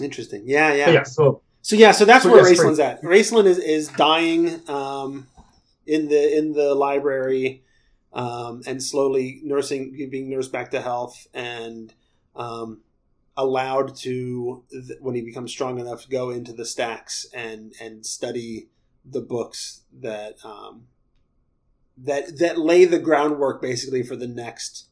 [0.00, 0.42] Interesting.
[0.46, 0.90] Yeah, yeah.
[0.90, 3.02] Yeah, so So yeah, so that's So where yes, Raistlin's at.
[3.02, 5.26] Raistlin is, is dying um,
[5.86, 7.62] in the in the library
[8.12, 11.92] um, and slowly nursing, being nursed back to health, and
[12.34, 12.80] um,
[13.36, 14.64] allowed to
[15.00, 18.68] when he becomes strong enough go into the stacks and and study
[19.04, 20.86] the books that um,
[21.96, 24.86] that that lay the groundwork basically for the next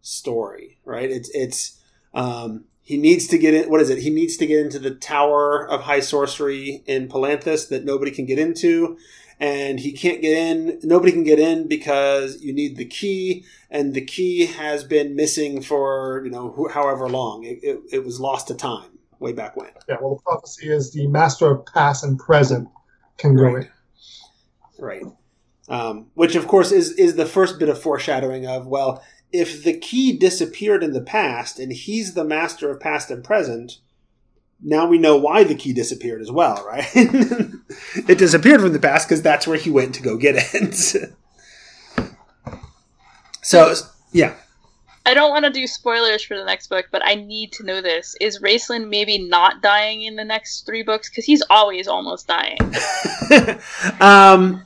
[0.00, 0.78] story.
[0.84, 1.10] Right?
[1.10, 1.82] It's it's
[2.14, 3.68] um, he needs to get in.
[3.68, 3.98] What is it?
[3.98, 8.26] He needs to get into the Tower of High Sorcery in Palanthas that nobody can
[8.26, 8.96] get into,
[9.40, 10.80] and he can't get in.
[10.82, 15.60] Nobody can get in because you need the key, and the key has been missing
[15.62, 17.44] for you know however long.
[17.44, 19.70] It, it, it was lost to time way back when.
[19.88, 22.68] yeah, well, the prophecy is the master of past and present
[23.18, 23.56] can go Right.
[23.64, 23.68] in.
[24.78, 25.02] Right.
[25.68, 29.76] Um, which, of course, is is the first bit of foreshadowing of well, if the
[29.76, 33.78] key disappeared in the past and he's the master of past and present,
[34.62, 36.88] now we know why the key disappeared as well, right?
[36.94, 40.74] it disappeared from the past because that's where he went to go get it.
[43.42, 43.74] so,
[44.12, 44.34] yeah.
[45.04, 47.80] I don't want to do spoilers for the next book, but I need to know
[47.80, 48.16] this.
[48.20, 51.08] Is Raistlin maybe not dying in the next three books?
[51.08, 52.58] Because he's always almost dying.
[54.00, 54.64] um,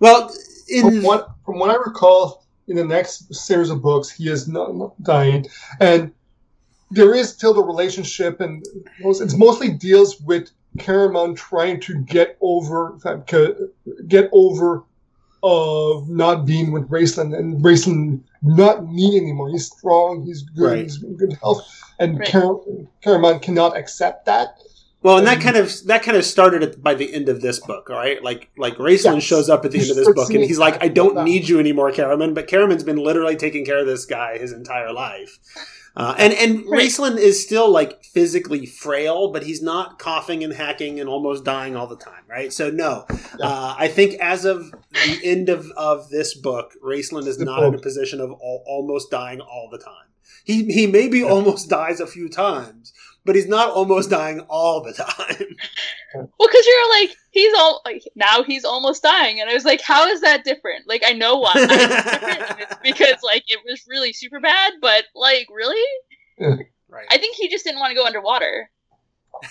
[0.00, 0.34] well,
[0.68, 4.48] in From what from what I recall, in the next series of books, he is
[4.48, 5.46] not, not dying,
[5.80, 6.12] and
[6.90, 8.64] there is still the relationship, and
[9.00, 12.98] it's mostly deals with Caramon trying to get over
[14.06, 14.84] get over
[15.42, 19.50] of not being with Raistlin and Raistlin not needing anymore.
[19.50, 20.82] He's strong, he's good, Right.
[20.82, 21.64] he's in good health,
[22.00, 22.28] and Right.
[22.28, 22.60] Car-
[23.04, 24.58] Caramon cannot accept that.
[25.00, 27.40] Well, and that Um, kind of that kind of started at, by the end of
[27.40, 28.22] this book, all right?
[28.22, 29.22] Like like Raistlin Yes.
[29.22, 31.60] shows up at the end of this book, and he's like, "I don't need you
[31.60, 35.38] anymore, Caramon." But Caramon's been literally taking care of this guy his entire life,
[35.96, 36.86] uh, and and Right.
[36.86, 41.76] Raistlin is still like physically frail, but he's not coughing and hacking and almost dying
[41.76, 42.52] all the time, right?
[42.52, 43.04] So no,
[43.40, 47.74] uh, I think as of the end of of this book, Raistlin is not in
[47.74, 49.94] a position of al- almost dying all the time.
[50.44, 52.92] He he maybe almost dies a few times,
[53.28, 55.46] but he's not almost dying all the time.
[56.14, 59.82] Well, because you're like he's all like now he's almost dying, and I was like,
[59.82, 60.88] how is that different?
[60.88, 65.04] Like I know why it's different, it's because like it was really super bad, but
[65.14, 65.84] like really,
[66.88, 67.06] Right.
[67.10, 68.70] I think he just didn't want to go underwater.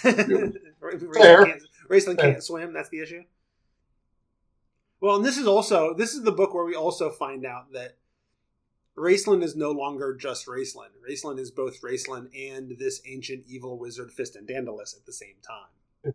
[0.03, 0.55] Raistlin
[1.45, 2.73] can't, Raistlin can't swim.
[2.73, 3.21] That's the issue.
[4.99, 7.97] Well, and this is also this is the book where we also find out that
[8.98, 10.89] Raistlin is no longer just Raistlin.
[11.08, 16.14] Raistlin is both Raistlin and this ancient evil wizard Fistandantilus at the same time.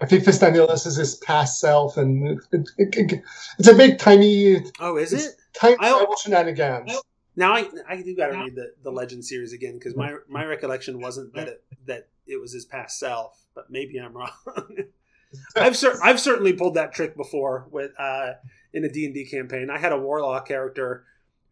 [0.00, 3.22] I think Fistandantilus is his past self, and it, it, it,
[3.58, 5.32] it's a big, tiny, Oh, is it?
[5.52, 6.92] tiny I- travel shenanigans.
[6.92, 7.00] I-
[7.34, 10.44] Now I I do got to read the, the Legend series again because my my
[10.44, 14.30] recollection wasn't that it that it was his past self, but maybe I'm wrong.
[15.56, 18.34] I've cer- I've certainly pulled that trick before with uh,
[18.74, 19.70] in a D and D campaign.
[19.70, 21.04] I had a warlock character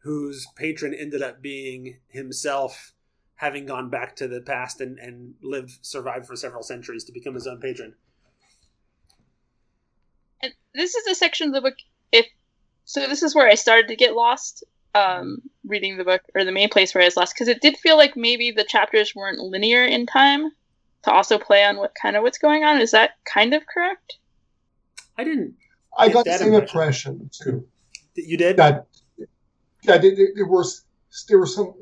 [0.03, 2.93] whose patron ended up being himself,
[3.37, 7.35] having gone back to the past and and lived survived for several centuries to become
[7.35, 7.95] his own patron.
[10.43, 11.77] And this is a section of the book.
[12.13, 12.27] If
[12.85, 16.53] so, this is where I started to get lost um, reading the book, or the
[16.53, 19.39] main place where I was lost, because it did feel like maybe the chapters weren't
[19.39, 20.51] linear in time
[21.03, 22.81] to also play on what kind of what's going on.
[22.81, 24.19] Is that kind of correct?
[25.17, 25.55] I didn't.
[25.97, 27.13] I got the same impression.
[27.13, 27.69] impression too.
[28.17, 28.57] You did?
[28.57, 28.87] That
[29.83, 30.83] yeah, there, there there was
[31.29, 31.75] there was some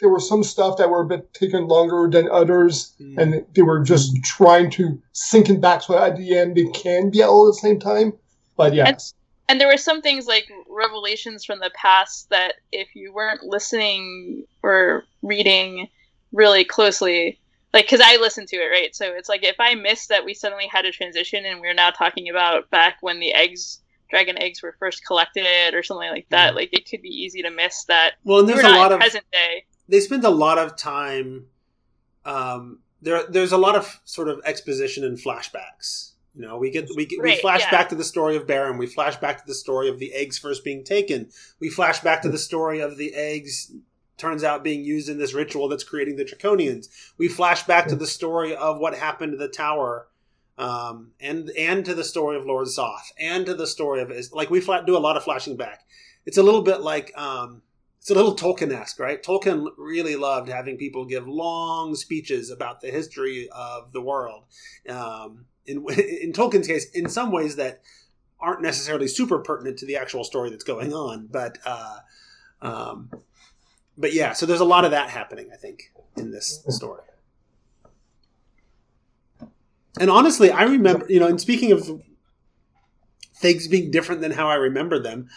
[0.00, 3.18] there was some stuff that were a bit taken longer than others, Mm.
[3.18, 7.10] and they were just trying to sync it back so at the end they can
[7.10, 8.12] be all at the same time.
[8.56, 9.14] But yes,
[9.48, 14.44] And there were some things like revelations from the past that if you weren't listening
[14.62, 15.88] or reading
[16.32, 17.38] really closely,
[17.72, 18.94] like because I listened to it, right?
[18.94, 21.90] So it's like if I missed that we suddenly had a transition and we're now
[21.90, 23.80] talking about back when the eggs,
[24.14, 26.56] dragon eggs, were first collected or something like that, Mhm.
[26.56, 28.12] like it could be easy to miss that.
[28.22, 29.64] Well, and We're there's a lot of present day.
[29.88, 31.46] they spend a lot of time.
[32.24, 36.12] Um, there, there's a lot of sort of exposition and flashbacks.
[36.36, 37.70] You know, we get we get, we flash yeah.
[37.72, 38.78] back to the story of Berem.
[38.78, 41.30] We flash back to the story of the eggs first being taken.
[41.58, 43.72] We flash back to the story of the eggs
[44.16, 46.86] turns out being used in this ritual that's creating the Draconians.
[47.18, 50.06] We flash back to the story of what happened to the tower,
[50.58, 54.50] um, and and to the story of Lord Soth, and to the story of like
[54.50, 55.84] we flat do a lot of flashing back.
[56.26, 57.62] It's a little bit like um,
[58.04, 59.22] it's a little Tolkien-esque, right?
[59.22, 64.44] Tolkien really loved having people give long speeches about the history of the world.
[64.88, 65.78] Um, in,
[66.22, 67.80] in Tolkien's case, in some ways that
[68.38, 71.98] aren't necessarily super pertinent to the actual story that's going on, but uh,
[72.60, 73.10] um,
[73.96, 74.34] but yeah.
[74.34, 77.02] So there's a lot of that happening, I think, in this story.
[79.98, 82.02] And honestly, I remember, you know, and speaking of
[83.36, 85.28] things being different than how I remember them,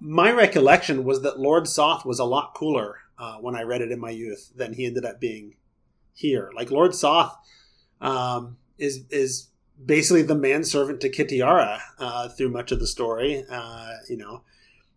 [0.00, 3.90] my recollection was that Lord Soth was a lot cooler uh, when I read it
[3.90, 5.56] in my youth than he ended up being
[6.12, 6.50] here.
[6.54, 7.36] Like Lord Soth
[8.00, 9.48] um, is is
[9.84, 14.42] basically the manservant to Kitiara uh, through much of the story, uh, you know,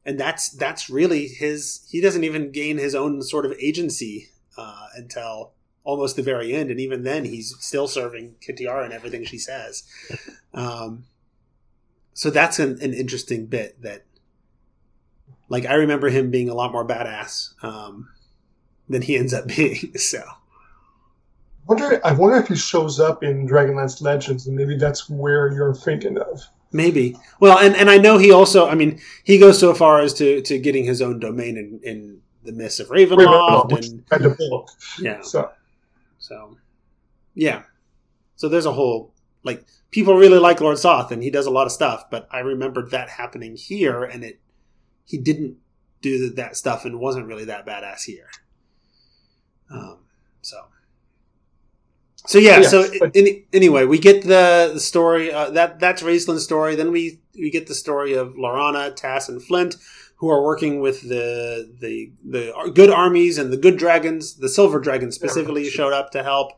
[0.05, 1.87] and that's that's really his.
[1.89, 5.53] He doesn't even gain his own sort of agency uh, until
[5.83, 9.83] almost the very end, and even then, he's still serving Kitiara and everything she says.
[10.51, 11.05] Um,
[12.15, 14.03] so that's an, an interesting bit that
[15.47, 18.09] like I remember him being a lot more badass um,
[18.89, 19.95] than he ends up being.
[19.97, 20.23] So
[21.67, 25.73] wonder I wonder if he shows up in Dragonlance Legends, and maybe that's where you're
[25.73, 26.41] thinking of.
[26.71, 28.67] maybe well, and, and I know he also.
[28.67, 32.21] I mean, he goes so far as to, to getting his own domain in, in
[32.43, 34.69] the Mists of Ravenloft, Ravenloft, which and read the book.
[34.99, 35.51] yeah, So
[36.29, 36.57] so
[37.33, 37.63] yeah.
[38.35, 39.13] So there's a whole
[39.43, 42.05] like people really like Lord Soth, and he does a lot of stuff.
[42.11, 44.39] But I remembered that happening here, and it
[45.05, 45.57] he didn't
[46.01, 48.29] do that stuff and wasn't really that badass here.
[49.71, 49.97] Um,
[50.41, 50.57] so
[52.27, 52.61] so yeah.
[52.61, 56.75] So but- any, anyway, we get the, the story uh, that that's Raistlin's story.
[56.75, 59.77] Then we we get the story of Laurana, Tas, and Flint,
[60.19, 64.35] who are working with the the the good armies and the good dragons.
[64.35, 65.69] The silver dragons specifically Yeah.
[65.71, 66.51] showed up to help,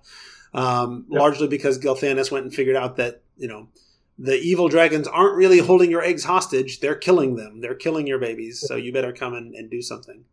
[0.53, 3.70] um, largely because Gilthanas went and figured out that you know
[4.18, 7.62] the evil dragons aren't really holding your eggs hostage; they're killing them.
[7.62, 8.59] They're killing your babies.
[8.59, 10.26] So you better come and, and do something.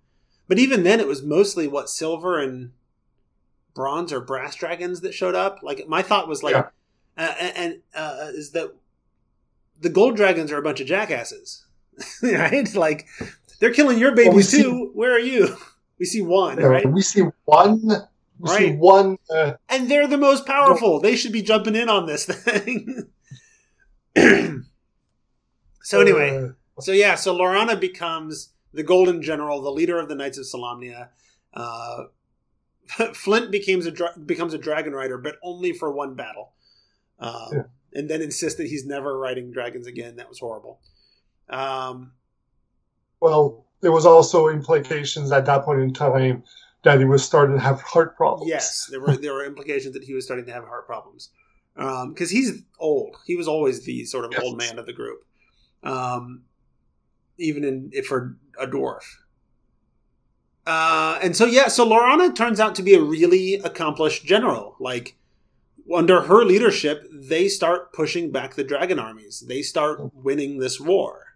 [0.48, 2.72] But even then, it was mostly what silver and
[3.74, 5.60] bronze or brass dragons that showed up.
[5.62, 6.68] Like my thought was like, Yeah.
[7.18, 8.72] uh, and uh, is that
[9.80, 11.66] the gold dragons are a bunch of jackasses,
[12.22, 12.74] right?
[12.74, 13.06] Like
[13.60, 14.90] they're killing your Well, we babies see- too.
[14.94, 15.56] Where are you?
[16.00, 16.88] We see one, right?
[16.88, 17.90] we see one.
[18.38, 19.18] We see one.
[19.28, 21.00] Uh, And they're the most powerful.
[21.00, 23.08] They should be jumping in on this thing.
[25.82, 26.36] so anyway,
[26.76, 30.44] uh, so yeah, so Laurana becomes the Golden General, the leader of the Knights of
[30.46, 31.08] Solamnia.
[31.54, 32.04] Uh,
[33.14, 36.52] Flint becomes a dra- becomes a dragon rider, but only for one battle,
[37.18, 37.62] um, Yeah.
[37.94, 40.16] and then insists that he's never riding dragons again.
[40.16, 40.80] That was horrible.
[41.50, 42.12] Um,
[43.20, 46.42] well, there was also implications at that point in time
[46.84, 48.48] that he was starting to have heart problems.
[48.48, 51.30] yes, there were there were implications that he was starting to have heart problems
[51.74, 53.16] because he's old.
[53.26, 54.42] He was always the sort of Yes.
[54.42, 55.24] old man of the group,
[55.82, 56.42] um,
[57.38, 59.02] even in if for a dwarf.
[60.66, 64.76] Uh, and so yeah, so Laurana turns out to be a really accomplished general.
[64.78, 65.16] Like
[65.94, 69.44] under her leadership, they start pushing back the dragon armies.
[69.48, 71.27] They start winning this war.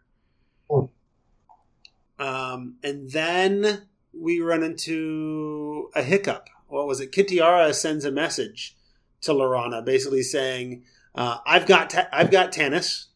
[2.23, 6.49] Um, and then we run into a hiccup.
[6.69, 7.11] What was it?
[7.13, 8.77] Kitiara sends a message
[9.23, 13.07] to Laurana, basically saying, uh, "I've got Ta- I've got Tanis,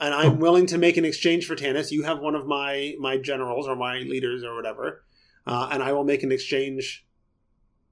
[0.00, 1.90] and I'm willing to make an exchange for Tanis.
[1.90, 5.04] You have one of my my generals or my leaders or whatever,
[5.46, 7.06] uh, and I will make an exchange.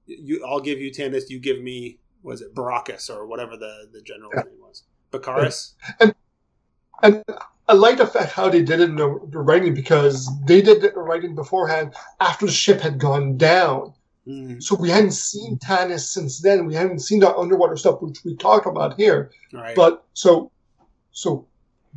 [0.05, 1.29] You, I'll give you Tanis.
[1.29, 4.43] You give me was it Baracus or whatever the the general's Yeah.
[4.43, 5.73] name was, Bakaris.
[7.01, 7.23] And
[7.67, 10.89] I like the fact how they did it in the, writing because they did the
[10.99, 13.93] writing beforehand after the ship had gone down.
[14.27, 16.65] Mm, So we hadn't seen Tanis since then.
[16.65, 19.31] We hadn't seen the underwater stuff, which we talked about here.
[19.53, 19.75] right.
[19.75, 20.51] But so,
[21.11, 21.45] so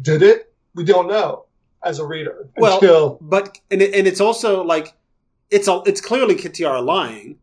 [0.02, 0.52] did it?
[0.74, 1.46] We don't know
[1.82, 4.92] as a reader Well- until but and it, and it's also like
[5.50, 7.38] it's a it's clearly Kitiara lying,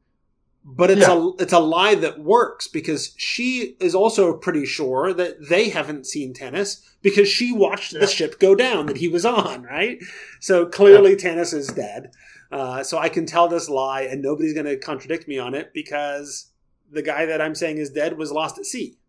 [0.66, 5.50] but it's a it's a lie that works because she is also pretty sure that
[5.50, 8.00] they haven't seen Tanis because she watched Yeah.
[8.00, 10.00] the ship go down that he was on, right?
[10.40, 12.12] So clearly Tanis is dead.
[12.52, 15.72] Uh, so I can tell this lie and nobody's going to contradict me on it
[15.74, 16.52] because
[16.92, 19.00] the guy that I'm saying is dead was lost at sea.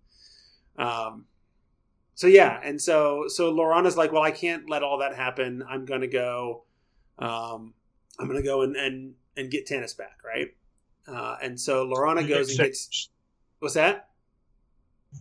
[0.79, 1.27] Um,
[2.15, 5.63] so yeah, and so so Laurana's like, well, I can't let all that happen.
[5.69, 6.65] I'm gonna go.
[7.19, 7.75] Um,
[8.19, 10.49] I'm gonna go and and and get Tanis back, right?
[11.07, 13.11] Uh, and so Laurana goes and gets.
[13.59, 14.09] What's that?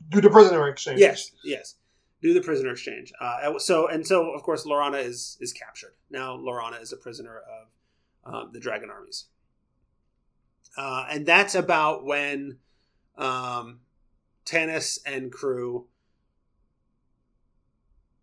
[0.09, 0.99] do the prisoner exchange.
[0.99, 1.75] Yes, yes.
[2.21, 3.11] Do the prisoner exchange.
[3.19, 5.93] Uh, so and so, of course, Laurana is is captured.
[6.09, 9.25] Now Laurana is a prisoner of um, the dragon armies,
[10.77, 12.59] uh, and that's about when
[13.17, 13.81] um,
[14.45, 15.87] Tanis and crew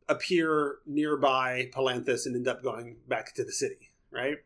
[0.08, 3.90] appear nearby Palanthas and end up going back to the city.
[4.10, 4.38] Right.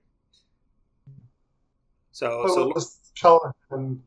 [2.13, 4.03] So, So, so was Callahan,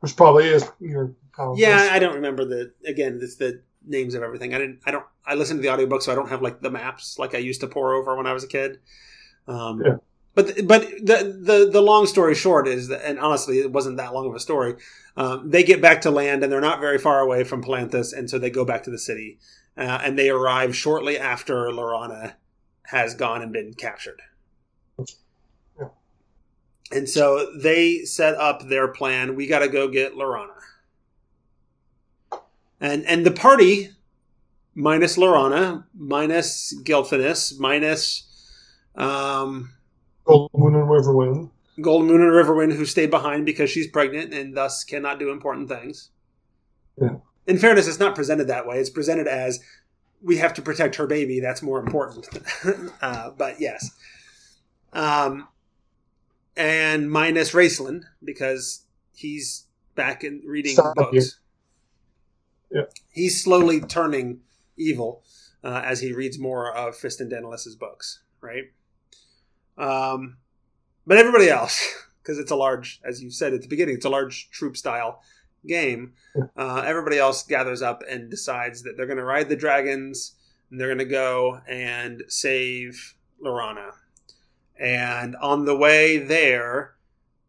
[0.00, 1.58] which probably is your Callahan.
[1.58, 3.18] Yeah, I don't remember the again.
[3.22, 4.54] It's the names of everything.
[4.54, 4.80] I didn't.
[4.86, 5.04] I don't.
[5.24, 7.60] I listened to the audiobook, so I don't have like the maps like I used
[7.60, 8.78] to pore over when I was a kid.
[9.46, 9.96] Um, Yeah.
[10.36, 14.12] But but the the the long story short is that, and honestly, it wasn't that
[14.12, 14.74] long of a story.
[15.16, 18.28] Um, they get back to land, and they're not very far away from Palanthas, and
[18.28, 19.38] so they go back to the city,
[19.78, 22.34] uh, and they arrive shortly after Laurana
[22.88, 24.20] has gone and been captured.
[26.92, 29.34] And so they set up their plan.
[29.34, 30.56] We got to go get Laurana
[32.80, 33.90] and and the party
[34.74, 38.24] minus Laurana, minus Gilthanas, minus
[38.94, 39.72] um,
[40.26, 41.50] Goldmoon and Riverwind.
[41.80, 45.68] Golden Moon and Riverwind, who stay behind because she's pregnant and thus cannot do important
[45.68, 46.08] things.
[47.00, 47.16] Yeah.
[47.46, 48.78] In fairness, it's not presented that way.
[48.78, 49.60] It's presented as
[50.22, 51.38] we have to protect her baby.
[51.38, 52.28] That's more important.
[53.02, 53.90] uh, but yes.
[54.94, 55.48] Um,
[56.56, 58.84] and minus Raistlin because
[59.14, 61.38] he's back in reading Stop books.
[62.70, 62.82] Yeah.
[63.10, 64.40] He's slowly turning
[64.76, 65.22] evil
[65.62, 68.64] uh, as he reads more of Fistandantilus's books, right?
[69.78, 70.38] Um,
[71.06, 74.10] but everybody else, because it's a large, as you said at the beginning, it's a
[74.10, 75.22] large troop style
[75.66, 76.12] game.
[76.56, 80.34] Uh, everybody else gathers up and decides that they're going to ride the dragons
[80.70, 83.92] and they're going to go and save Laurana.
[84.78, 86.94] And on the way there,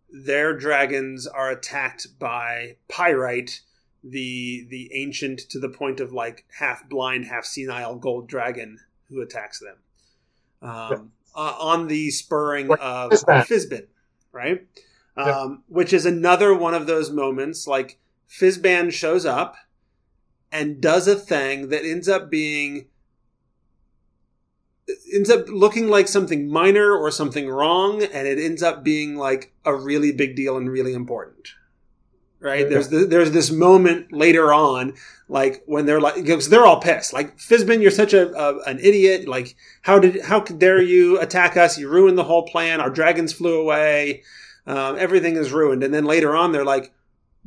[0.10, 3.62] their dragons are attacked by Pyrite,
[4.04, 9.22] the the ancient to the point of like half blind, half senile gold dragon who
[9.22, 9.78] attacks them.
[10.62, 13.88] Um, uh, on the spurring of Fizban.
[14.32, 14.66] Right?
[15.18, 15.24] Yeah.
[15.24, 18.00] Um, which is another one of those moments like
[18.30, 19.56] Fizban shows up
[20.52, 22.88] and does a thing that ends up being
[25.14, 29.54] ends up looking like something minor or something wrong and it ends up being like
[29.66, 31.50] a really big deal and really important.
[32.40, 32.62] Right?
[32.62, 32.70] Yeah.
[32.70, 34.94] there's the, there's this moment later on
[35.28, 37.12] like when they're like because they're all pissed.
[37.12, 39.28] Like Fizban you're such a, a an idiot.
[39.28, 41.78] Like how did how dare you attack us?
[41.78, 42.80] You ruined the whole plan.
[42.80, 44.24] Our dragons flew away.
[44.66, 46.94] Um, everything is ruined and then later on they're like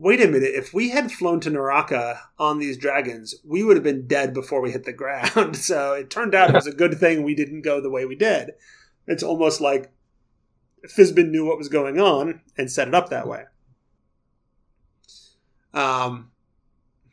[0.00, 3.84] wait a minute if we had flown to Neraka on these dragons we would have
[3.84, 6.98] been dead before we hit the ground so it turned out it was a good
[6.98, 8.52] thing we didn't go the way we did
[9.06, 9.92] it's almost like
[10.86, 13.44] Fizban knew what was going on and set it up that way
[15.72, 16.30] um,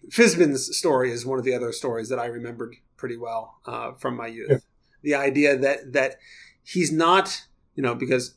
[0.10, 4.16] Fizban's story is one of the other stories that I remembered pretty well uh, from
[4.16, 4.50] my youth.
[4.50, 4.58] Yeah.
[5.04, 6.16] The idea that that
[6.64, 8.36] he's not, you know, because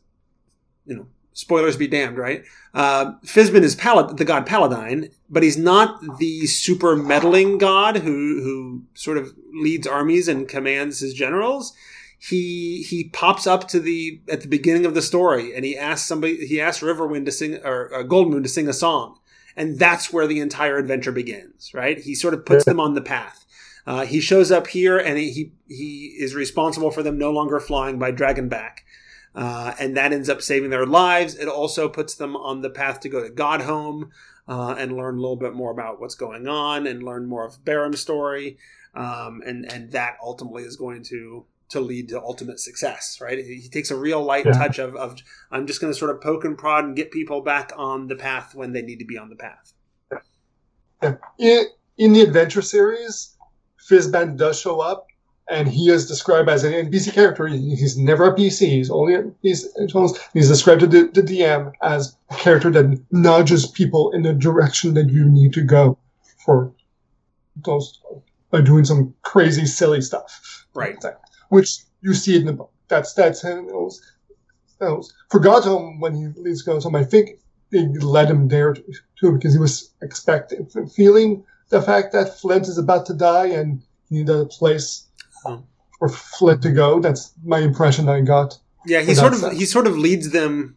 [0.84, 1.06] you know,
[1.40, 2.44] spoilers be damned, right?
[2.74, 8.42] Uh, Fizban is Pal- the god Paladine, but he's not the super meddling god who
[8.42, 11.72] who sort of leads armies and commands his generals.
[12.18, 16.06] He he pops up to the at the beginning of the story, and he asks
[16.06, 16.46] somebody.
[16.46, 19.16] He asks Riverwind to sing or uh, Goldmoon to sing a song
[19.56, 23.00] and that's where the entire adventure begins right he sort of puts them on the
[23.00, 23.44] path
[23.86, 27.60] uh, he shows up here and he, he he is responsible for them no longer
[27.60, 28.78] flying by dragonback
[29.34, 31.34] uh, and that ends up saving their lives.
[31.36, 34.10] It also puts them on the path to go to godhome
[34.48, 37.64] uh, and learn a little bit more about what's going on and learn more of
[37.64, 38.58] Berem's story.
[38.94, 43.38] Um, and and that ultimately is going to to lead to ultimate success right?
[43.38, 44.52] He, takes a real light Yeah.
[44.52, 45.16] touch of, of
[45.52, 48.16] i'm just going to sort of poke and prod and get people back on the
[48.16, 49.72] path when they need to be on the path.
[51.38, 51.66] In,
[51.96, 53.36] in the adventure series,
[53.88, 55.06] Fizban does show up,
[55.50, 57.46] and he is described as an NPC character.
[57.48, 58.68] He's never a PC.
[58.68, 59.68] He's only a, he's
[60.32, 64.94] he's described to the, the DM as a character that nudges people in the direction
[64.94, 65.98] that you need to go
[66.44, 66.72] for
[67.56, 68.00] those
[68.50, 70.66] by doing some crazy silly stuff.
[70.72, 70.96] Right.
[71.48, 72.72] Which you see in the book.
[72.88, 73.68] That's that's him.
[73.68, 74.00] It was,
[74.80, 76.94] it was, for Gotham when he leaves Gotham.
[76.94, 77.38] I think
[77.70, 78.84] they led him there to,
[79.18, 83.82] too because he was expecting, feeling the fact that Flint is about to die and
[84.08, 85.06] he needed a place
[85.44, 85.64] Oh.
[85.98, 87.00] for Flint to go.
[87.00, 88.58] That's my impression I got.
[88.86, 90.76] Yeah, he sort of he sort of leads them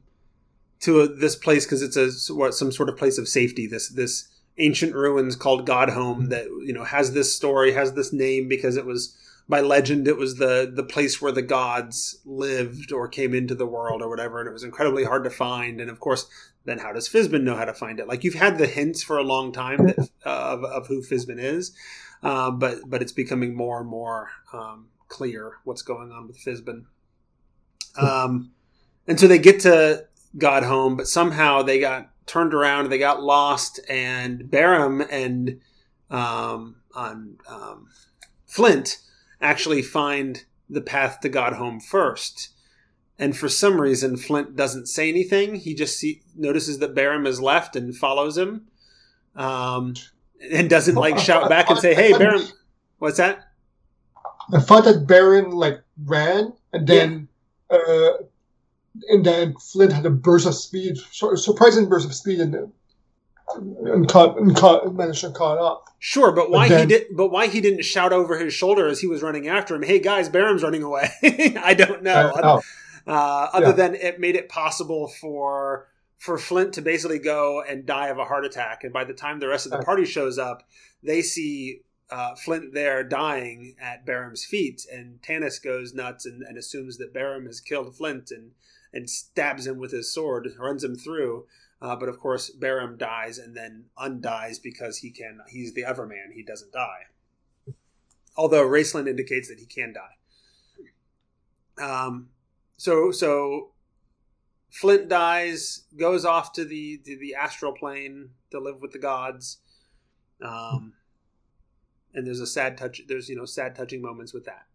[0.82, 3.68] to a, this place because it's a what some sort of place of safety.
[3.68, 8.47] This this ancient ruins called Godhome that you know has this story, has this name
[8.47, 13.07] because it was by legend it was the the place where the gods lived or
[13.07, 15.80] came into the world or whatever, and it was incredibly hard to find.
[15.80, 16.28] And of course,
[16.66, 18.07] then how does Fizban know how to find it?
[18.07, 21.39] Like you've had the hints for a long time that, uh, of of who Fizban
[21.39, 21.74] is,
[22.24, 26.86] uh, but but it's becoming more and more um, clear what's going on with Fizban.
[27.96, 28.52] Um,
[29.08, 30.08] and so they get to
[30.38, 35.60] God home, but somehow they got turned around, they got lost, and Berem and
[36.10, 37.88] um, on um,
[38.48, 39.00] Flint
[39.42, 42.50] actually find the path to God home first.
[43.20, 45.56] And for some reason, Flint doesn't say anything.
[45.56, 48.68] He just see, notices that Berem is left and follows him,
[49.36, 49.94] um,
[50.52, 52.52] and doesn't like shout back and say, "Hey, Berem,
[53.00, 53.39] what's that?"
[54.54, 57.28] I thought that Berem like ran and then
[57.70, 58.12] uh,
[59.10, 62.72] and then Flint had a burst of speed, sur- surprising burst of speed, and
[63.56, 65.86] and caught and caught and managed to caught up.
[66.00, 67.08] Sure, but why then- he did?
[67.16, 69.84] But why he didn't shout over his shoulder as he was running after him?
[69.84, 71.10] Hey guys, Berem's running away.
[71.62, 72.12] I don't know.
[72.36, 72.62] Uh, oh,
[73.06, 73.72] Uh, other Yeah.
[73.74, 75.88] than it made it possible for
[76.24, 79.42] for Flint to basically go and die of a heart attack, and by the time
[79.42, 79.84] the rest of the Uh.
[79.84, 80.64] party shows up,
[81.04, 86.58] they see uh, Flint there dying at Berem's feet, and Tanis goes nuts and, and
[86.58, 88.52] assumes that Berem has killed Flint and
[88.94, 91.46] and stabs him with his sword, runs him through.
[91.82, 95.42] Uh, but of course, Berem dies and then undies because he can.
[95.50, 96.32] He's the Everman.
[96.34, 97.08] He doesn't die.
[98.38, 100.16] Although Raistlin indicates that he can die.
[101.84, 102.30] Um,
[102.78, 103.73] so so
[104.74, 109.60] Flint dies, goes off to the to the astral plane to live with the gods.
[110.44, 110.94] Um,
[112.12, 113.04] and there's a sad touch.
[113.08, 114.66] There's you know sad touching moments with that.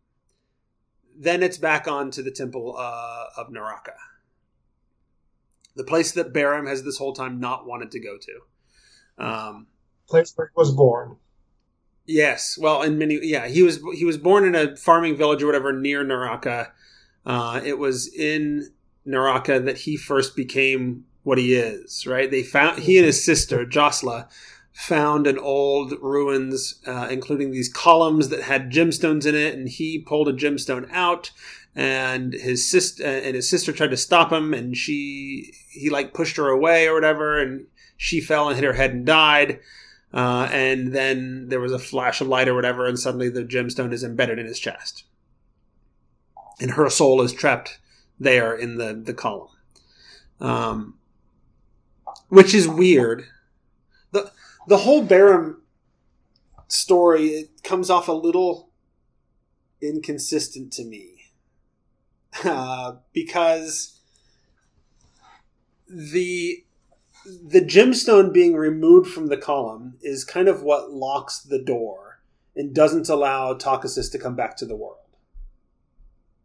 [1.18, 3.96] Then it's back on to the temple uh, of Neraka,
[5.74, 9.24] the place that Berem has this whole time not wanted to go to.
[9.24, 9.66] Um,
[10.08, 11.16] place where he was born.
[12.06, 15.46] Yes, well, in many, yeah, he was he was born in a farming village or
[15.46, 16.70] whatever near Neraka.
[17.26, 18.70] Uh, it was in
[19.08, 22.06] Neraka that he first became what he is.
[22.06, 22.30] Right?
[22.30, 24.28] They found he and his sister Jasla
[24.72, 29.98] found an old ruins, uh, including these columns that had gemstones in it, and he
[29.98, 31.32] pulled a gemstone out.
[31.74, 36.36] And his sister and his sister tried to stop him, and she he like pushed
[36.36, 39.60] her away or whatever, and she fell and hit her head and died.
[40.12, 43.92] Uh, and then there was a flash of light or whatever, and suddenly the gemstone
[43.92, 45.04] is embedded in his chest.
[46.60, 47.78] And her soul is trapped
[48.18, 49.48] there in the, the column.
[50.40, 50.98] Um,
[52.28, 53.24] which is weird.
[54.12, 54.30] The,
[54.66, 55.56] the whole Berem
[56.68, 58.70] story it comes off a little
[59.80, 61.14] inconsistent to me.
[62.44, 63.98] Uh, because
[65.88, 66.64] the
[67.24, 72.20] the gemstone being removed from the column is kind of what locks the door
[72.54, 74.96] and doesn't allow Takhisis to come back to the world.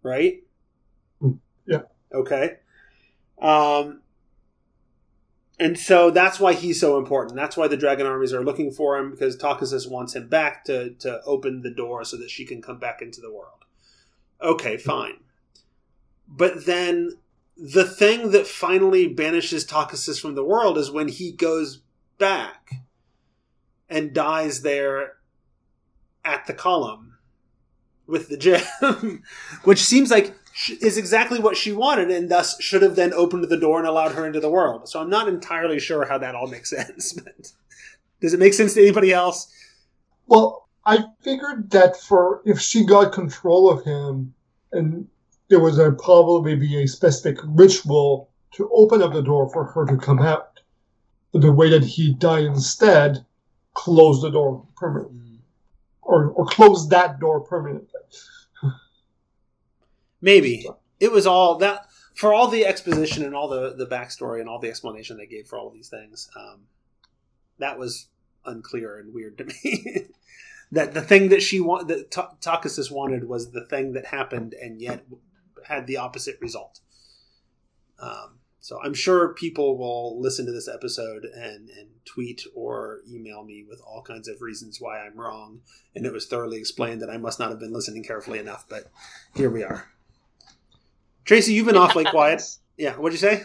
[0.01, 0.42] Right?
[2.13, 2.57] Okay.
[3.41, 4.01] Um,
[5.59, 7.35] and so that's why he's so important.
[7.35, 10.91] That's why the dragon armies are looking for him because Takhisis wants him back to,
[10.95, 13.65] to open the door so that she can come back into the world.
[14.41, 15.19] Okay, fine.
[16.27, 17.11] But then
[17.55, 21.81] the thing that finally banishes Takhisis from the world is when he goes
[22.17, 22.73] back
[23.87, 25.13] and dies there
[26.25, 27.17] at the column
[28.07, 29.23] with the gem,
[29.63, 30.35] which seems like
[30.81, 34.13] is exactly what she wanted and thus should have then opened the door and allowed
[34.13, 34.87] her into the world.
[34.87, 37.51] So I'm not entirely sure how that all makes sense, but
[38.21, 39.51] does it make sense to anybody else?
[40.27, 44.33] Well, I figured that for if she got control of him,
[44.71, 45.07] and
[45.49, 49.85] there was a probably be a specific ritual to open up the door for her
[49.85, 50.59] to come out.
[51.31, 53.25] But the way that he died instead
[53.73, 55.39] closed the door permanently, mm.
[56.01, 57.89] or or closed that door permanently.
[60.23, 60.65] Maybe
[61.01, 64.57] it was all that for all the exposition and all the the backstory and all
[64.57, 66.29] the explanation they gave for all of these things.
[66.35, 66.61] Um,
[67.59, 68.07] that was
[68.45, 70.07] unclear and weird to me.
[70.71, 74.53] that the thing that she wanted, that Ta- Takhisis wanted was the thing that happened,
[74.53, 75.05] and yet
[75.65, 76.79] had the opposite result.
[77.99, 83.43] Um, so I'm sure people will listen to this episode and, and tweet or email
[83.43, 85.59] me with all kinds of reasons why I'm wrong,
[85.93, 88.65] and it was thoroughly explained that I must not have been listening carefully enough.
[88.69, 88.89] But
[89.35, 89.92] here we are.
[91.25, 92.41] Tracy, you've been awfully quiet.
[92.77, 93.43] Yeah, what'd you say?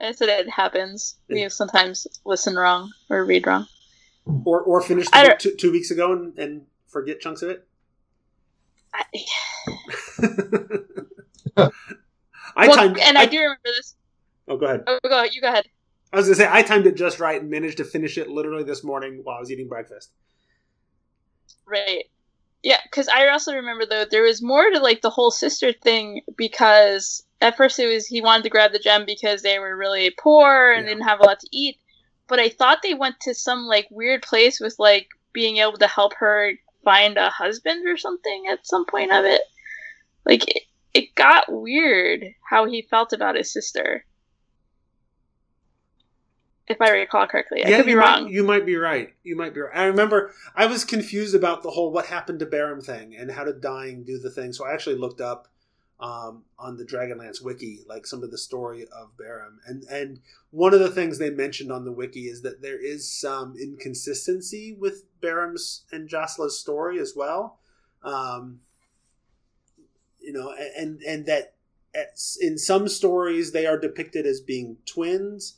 [0.00, 1.16] I said it happens.
[1.28, 3.66] We sometimes listen wrong or read wrong.
[4.44, 7.66] Or or finish the book two, two weeks ago and, and forget chunks of it.
[8.94, 9.04] I,
[12.56, 13.94] I well, timed, and I, do remember this.
[14.48, 14.84] Oh, go ahead.
[14.86, 15.66] Oh, go you go ahead.
[16.12, 18.64] I was gonna say I timed it just right and managed to finish it literally
[18.64, 20.10] this morning while I was eating breakfast.
[21.66, 22.04] Right.
[22.62, 26.22] Yeah, because I also remember though there was more to like the whole sister thing
[26.36, 30.10] because at first it was he wanted to grab the gem because they were really
[30.10, 30.90] poor and Yeah.
[30.90, 31.78] didn't have a lot to eat,
[32.28, 35.86] but I thought they went to some like weird place with like being able to
[35.86, 36.52] help her
[36.84, 39.42] find a husband or something at some point of it.
[40.26, 40.62] Like it,
[40.94, 44.04] it got weird how he felt about his sister.
[46.70, 48.24] If I recall correctly, I could be you wrong.
[48.24, 49.12] Might, you might be right.
[49.24, 49.76] You might be right.
[49.76, 53.42] I remember I was confused about the whole what happened to Berem thing and how
[53.42, 54.52] did dying do the thing.
[54.52, 55.48] So I actually looked up
[55.98, 60.20] um, on the Dragonlance wiki like some of the story of Berem, and and
[60.52, 64.76] one of the things they mentioned on the wiki is that there is some inconsistency
[64.78, 67.58] with Berem's and Jocelyn's story as well.
[68.04, 68.60] Um,
[70.20, 71.54] you know, and and that
[71.96, 75.56] at, in some stories they are depicted as being twins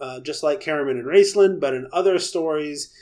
[0.00, 2.92] uh, just like Caramon and Raistlin, but in other stories,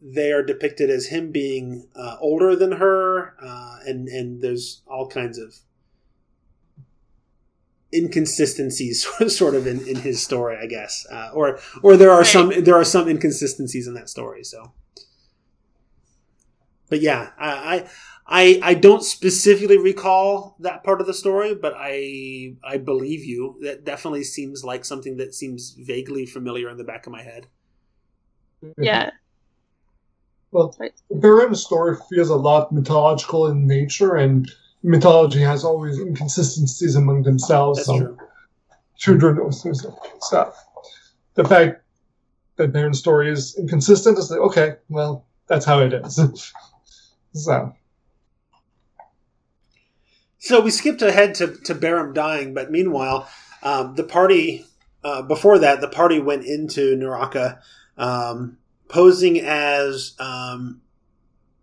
[0.00, 5.08] they are depicted as him being uh, older than her, uh, and and there's all
[5.08, 5.56] kinds of
[7.94, 12.26] inconsistencies, sort of in, in his story, I guess, uh, or or there are Right.
[12.26, 14.44] some there are some inconsistencies in that story.
[14.44, 14.72] So,
[16.88, 17.88] but yeah, I.
[18.26, 23.24] I I, I don't specifically recall that part of the story, but I I believe
[23.24, 23.58] you.
[23.62, 27.48] That definitely seems like something that seems vaguely familiar in the back of my head.
[28.78, 29.10] yeah,
[30.52, 30.92] Well, Right.
[31.10, 34.50] the Berem story feels a lot mythological in nature, and
[34.82, 37.78] mythology has always inconsistencies among themselves.
[37.78, 38.18] That's so true.
[38.96, 39.86] children knows this
[40.20, 40.64] stuff.
[41.34, 41.82] The fact
[42.56, 46.20] that Berem's story is inconsistent is like, okay, well, that's how it is.
[47.34, 47.74] so,
[50.42, 53.28] So we skipped ahead to, to Berem dying, but meanwhile,
[53.62, 54.66] um, the party,
[55.04, 57.60] uh, before that, the party went into Neraka
[57.96, 60.80] um, posing as um,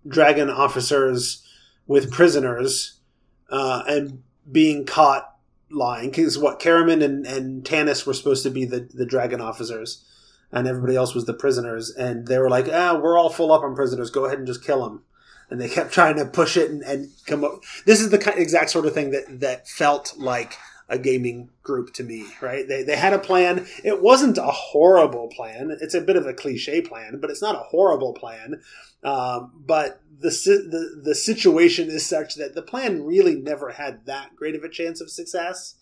[0.07, 1.45] dragon officers
[1.87, 3.01] with prisoners
[3.49, 5.29] uh, and being caught
[5.69, 6.09] lying.
[6.09, 10.05] Because what, Caramon and, and Tanis were supposed to be the, the dragon officers,
[10.53, 11.91] and everybody else was the prisoners.
[11.91, 14.09] And they were like, ah, we're all full up on prisoners.
[14.09, 15.03] Go ahead and just kill them.
[15.49, 17.63] And they kept trying to push it and, and come up.
[17.85, 20.55] This is the ki- exact sort of thing that, that felt like
[20.89, 22.67] a gaming group to me, right?
[22.67, 23.65] They, they had a plan.
[23.83, 25.75] It wasn't a horrible plan.
[25.81, 28.61] It's a bit of a cliche plan, but it's not a horrible plan.
[29.03, 34.35] Um, but the, the the situation is such that the plan really never had that
[34.35, 35.75] great of a chance of success.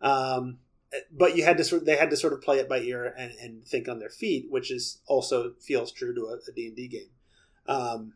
[0.00, 0.58] Um,
[1.10, 3.32] but you had to sort they had to sort of play it by ear and,
[3.40, 7.10] and think on their feet, which is also feels true to a, D&D game.
[7.66, 8.12] Um,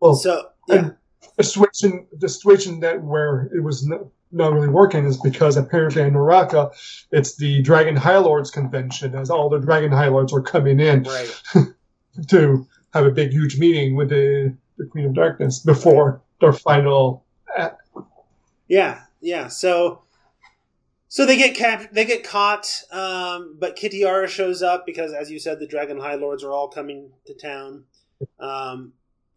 [0.00, 0.90] well, so yeah,
[1.36, 6.02] the situation, the situation that where it was no, not really working is because apparently
[6.02, 6.70] in Neraka,
[7.10, 11.02] it's the Dragon High Lords convention, as all the Dragon High Lords are coming in
[11.04, 11.42] right.
[12.28, 17.24] to have a big, huge meeting with the, the Queen of Darkness before their final.
[17.56, 17.82] act.
[18.68, 19.48] Yeah, yeah.
[19.48, 20.02] So,
[21.08, 25.40] so they get cap- they get caught, um, but Kitiara shows up because, as you
[25.40, 27.84] said, the Dragon High Lords are all coming to town.
[28.38, 28.92] Um,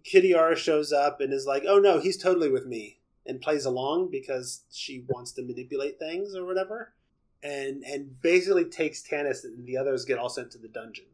[0.05, 4.11] Kitiara shows up and is like, "Oh no, he's totally with me," and plays along
[4.11, 6.93] because she wants to manipulate things or whatever,
[7.41, 11.05] and and basically takes Tanis and the others get all sent to the dungeon.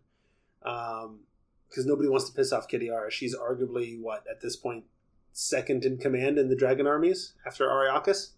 [0.64, 1.22] Um,
[1.70, 3.12] because nobody wants to piss off Kitiara.
[3.12, 4.86] She's arguably what at this point
[5.34, 8.32] second in command in the dragon armies after Ariakas,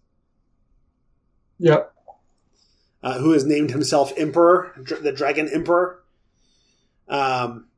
[1.58, 1.84] Yeah,
[3.02, 6.02] uh, who has named himself Emperor, dr- the Dragon Emperor.
[7.08, 7.68] Um,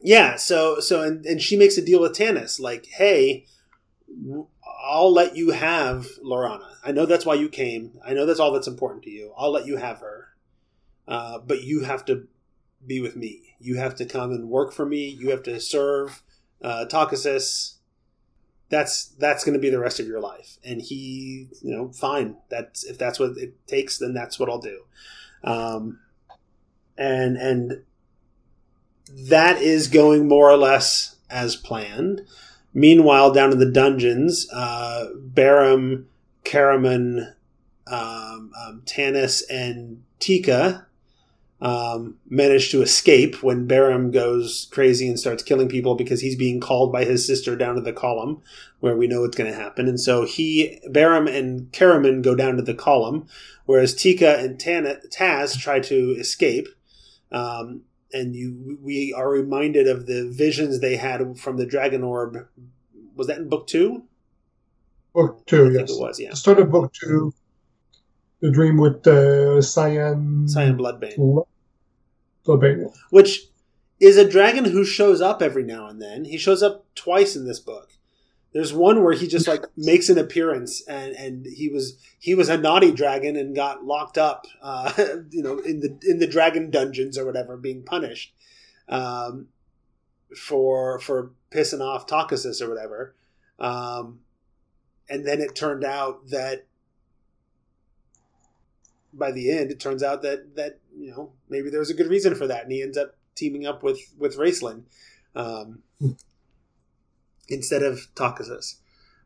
[0.00, 3.46] yeah, so so and, and she makes a deal with Tanis, like, hey,
[4.84, 6.76] I'll let you have Lorana.
[6.84, 7.98] I know that's why you came.
[8.04, 9.32] I know that's all that's important to you.
[9.36, 10.28] I'll let you have her,
[11.06, 12.28] uh, but you have to
[12.86, 13.56] be with me.
[13.58, 15.08] You have to come and work for me.
[15.08, 16.22] You have to serve
[16.62, 16.84] uh.
[18.70, 20.58] That's that's going to be the rest of your life.
[20.62, 22.36] And he, you know, fine.
[22.50, 24.82] That's if that's what it takes, then that's what I'll do.
[25.42, 26.00] Um,
[26.98, 27.82] and and
[29.08, 32.22] that is going more or less as planned.
[32.74, 36.04] Meanwhile, down in the dungeons, uh, Berem,
[36.44, 37.34] Caramon,
[37.86, 40.86] um, um, Tanis, and Tika
[41.60, 46.60] um, manage to escape when Berem goes crazy and starts killing people because he's being
[46.60, 48.40] called by his sister down to the column
[48.80, 49.88] where we know it's going to happen.
[49.88, 53.26] And so he, Berem and Caramon go down to the column,
[53.66, 56.68] whereas Tika and Tana, Tas try to escape.
[57.32, 57.82] Um,
[58.12, 62.46] and you, we are reminded of the visions they had from the Dragon Orb.
[63.14, 64.04] Was that in book two?
[65.14, 65.90] Book two, I think yes.
[65.90, 66.34] it was, yeah.
[66.34, 67.34] Start of book two,
[68.40, 70.46] the dream with uh, Cyan.
[70.48, 71.16] Cyan Bloodbane.
[71.16, 71.48] Blo-
[72.46, 72.92] Bloodbane.
[73.10, 73.48] which
[74.00, 76.24] is a dragon who shows up every now and then.
[76.24, 77.90] He shows up twice in this book.
[78.52, 82.48] There's one where he just like makes an appearance, and and he was he was
[82.48, 84.92] a naughty dragon and got locked up, uh,
[85.30, 88.32] you know, in the in the dragon dungeons or whatever, being punished
[88.88, 89.48] um,
[90.36, 93.14] for for pissing off Takhisis or whatever.
[93.58, 94.20] Um,
[95.10, 96.66] and then it turned out that
[99.12, 102.08] by the end, it turns out that that you know maybe there was a good
[102.08, 104.82] reason for that, and he ends up teaming up with with Raistlin
[105.34, 105.82] um,
[107.48, 108.76] instead of Takhisis.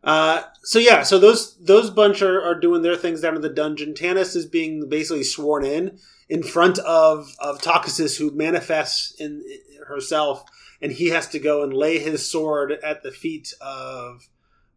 [0.04, 3.48] Uh, so yeah, so those those bunch are, are doing their things down in the
[3.48, 3.94] dungeon.
[3.94, 5.98] Tanis is being basically sworn in
[6.28, 9.44] in front of of Takhisis, who manifests in
[9.86, 10.44] herself,
[10.80, 14.28] and he has to go and lay his sword at the feet of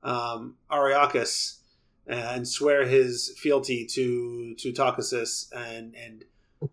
[0.04, 1.58] um, Ariakas
[2.06, 6.26] and swear his fealty to to Takhisis, and and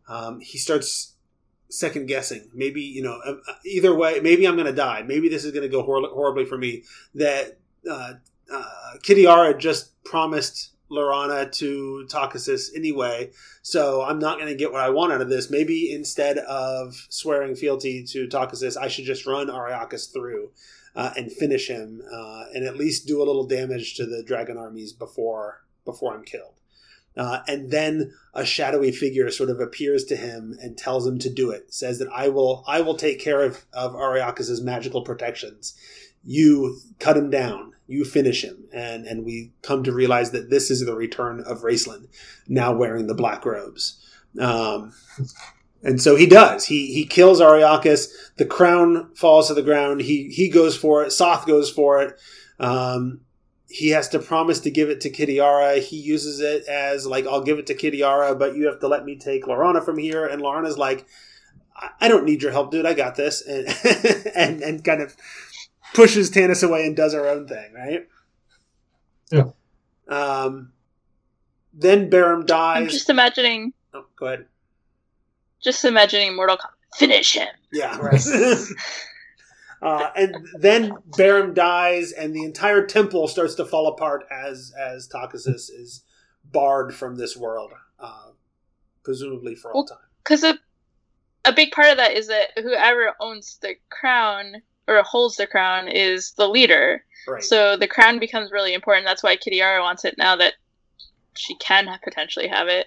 [0.08, 1.11] um, he starts
[1.72, 2.50] second guessing.
[2.54, 5.02] Maybe you know, uh, either way, maybe I'm going to die.
[5.02, 6.84] Maybe this is going to go hor- horribly for me.
[7.14, 7.58] That
[7.90, 8.14] uh,
[8.52, 13.30] uh, just promised Laurana to Takhisis anyway,
[13.62, 15.50] so I'm not going to get what I want out of this.
[15.50, 20.50] Maybe instead of swearing fealty to Takhisis, I should just run Ariakas through.
[20.94, 24.58] Uh, and finish him, uh, and at least do a little damage to the dragon
[24.58, 26.52] armies before before I'm killed.
[27.16, 31.30] Uh, and then a shadowy figure sort of appears to him and tells him to
[31.30, 31.72] do it.
[31.72, 35.74] Says that I will I will take care of of Ariakas's magical protections.
[36.24, 37.72] You cut him down.
[37.88, 41.62] You finish him, and and we come to realize that this is the return of
[41.62, 42.06] Raistlin,
[42.48, 44.02] now wearing the black robes.
[44.38, 44.94] Um,
[45.82, 46.64] and so he does.
[46.64, 48.08] He he kills Ariakas.
[48.36, 50.00] The crown falls to the ground.
[50.00, 51.10] He he goes for it.
[51.10, 52.18] Soth goes for it.
[52.58, 53.20] Um,
[53.72, 55.80] he has to promise to give it to Kitiara.
[55.80, 59.04] He uses it as like, I'll give it to Kitiara, but you have to let
[59.04, 60.26] me take Laurana from here.
[60.26, 61.06] And Laurana's like,
[61.74, 62.86] I- I don't need your help, dude.
[62.86, 63.66] I got this, and
[64.36, 65.16] and and kind of
[65.94, 68.06] pushes Tanis away and does her own thing, right?
[69.30, 69.44] Yeah.
[70.08, 70.72] Um.
[71.74, 72.82] Then Berem dies.
[72.82, 74.44] I'm just imagining, Oh, go ahead.
[75.62, 76.98] just imagining Mortal Kombat.
[76.98, 77.48] Finish him.
[77.72, 77.96] Yeah.
[79.83, 85.09] uh, and then Berem dies, and the entire temple starts to fall apart as as
[85.09, 86.05] Takhisis is
[86.45, 88.30] barred from this world, uh,
[89.03, 90.09] presumably for all Well, time.
[90.22, 90.59] Because a,
[91.45, 95.89] a big part of that is that whoever owns the crown or holds the crown
[95.89, 97.05] is the leader.
[97.26, 97.43] Right.
[97.43, 99.07] So the crown becomes really important.
[99.07, 100.55] That's why Kitiara wants it now that
[101.35, 102.87] she can potentially have it.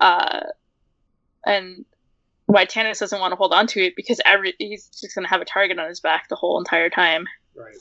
[0.00, 0.40] Uh,
[1.44, 1.84] and
[2.46, 5.28] why Tanis doesn't want to hold on to it because every he's just going to
[5.28, 7.26] have a target on his back the whole entire time.
[7.54, 7.76] right.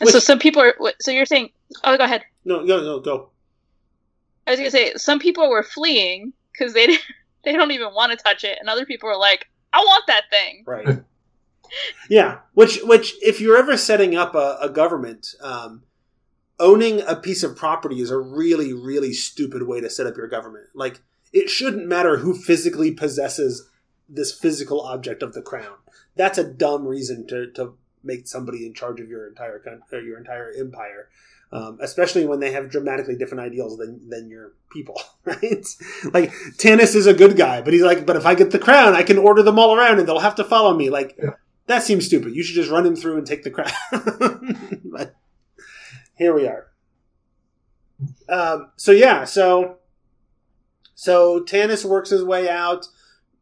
[0.00, 0.74] And so some people are.
[1.00, 1.50] So you're saying?
[1.84, 2.22] Oh, go ahead.
[2.44, 3.30] No, no, no, go.
[4.46, 6.86] I was gonna say some people were fleeing because they
[7.44, 10.24] they don't even want to touch it, and other people are like, "I want that
[10.30, 11.00] thing." Right.
[12.08, 12.38] yeah.
[12.54, 15.82] Which, which, if you're ever setting up a, a government, um,
[16.58, 20.28] owning a piece of property is a really, really stupid way to set up your
[20.28, 20.66] government.
[20.74, 21.00] Like,
[21.32, 23.68] it shouldn't matter who physically possesses
[24.12, 25.76] this physical object of the crown.
[26.16, 30.00] That's a dumb reason to, to make somebody in charge of your entire coun- or
[30.00, 31.08] your entire empire.
[31.52, 35.66] Um, especially when they have dramatically different ideals than, than your people, right?
[36.12, 38.94] Like Tanis is a good guy, but he's like, but if I get the crown,
[38.94, 40.90] I can order them all around, and they'll have to follow me.
[40.90, 41.30] Like Yeah.
[41.66, 42.36] that seems stupid.
[42.36, 44.80] You should just run him through and take the crown.
[44.84, 45.16] but
[46.14, 46.68] here we are.
[48.28, 49.78] Um, so yeah, so
[50.94, 52.86] so Tanis works his way out,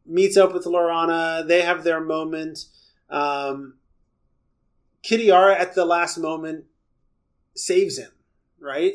[0.09, 1.47] meets up with Laurana.
[1.47, 2.65] They have their moment.
[3.11, 3.75] Um,
[5.05, 6.65] Kitiara at the last moment
[7.55, 8.11] saves him.
[8.61, 8.95] Right?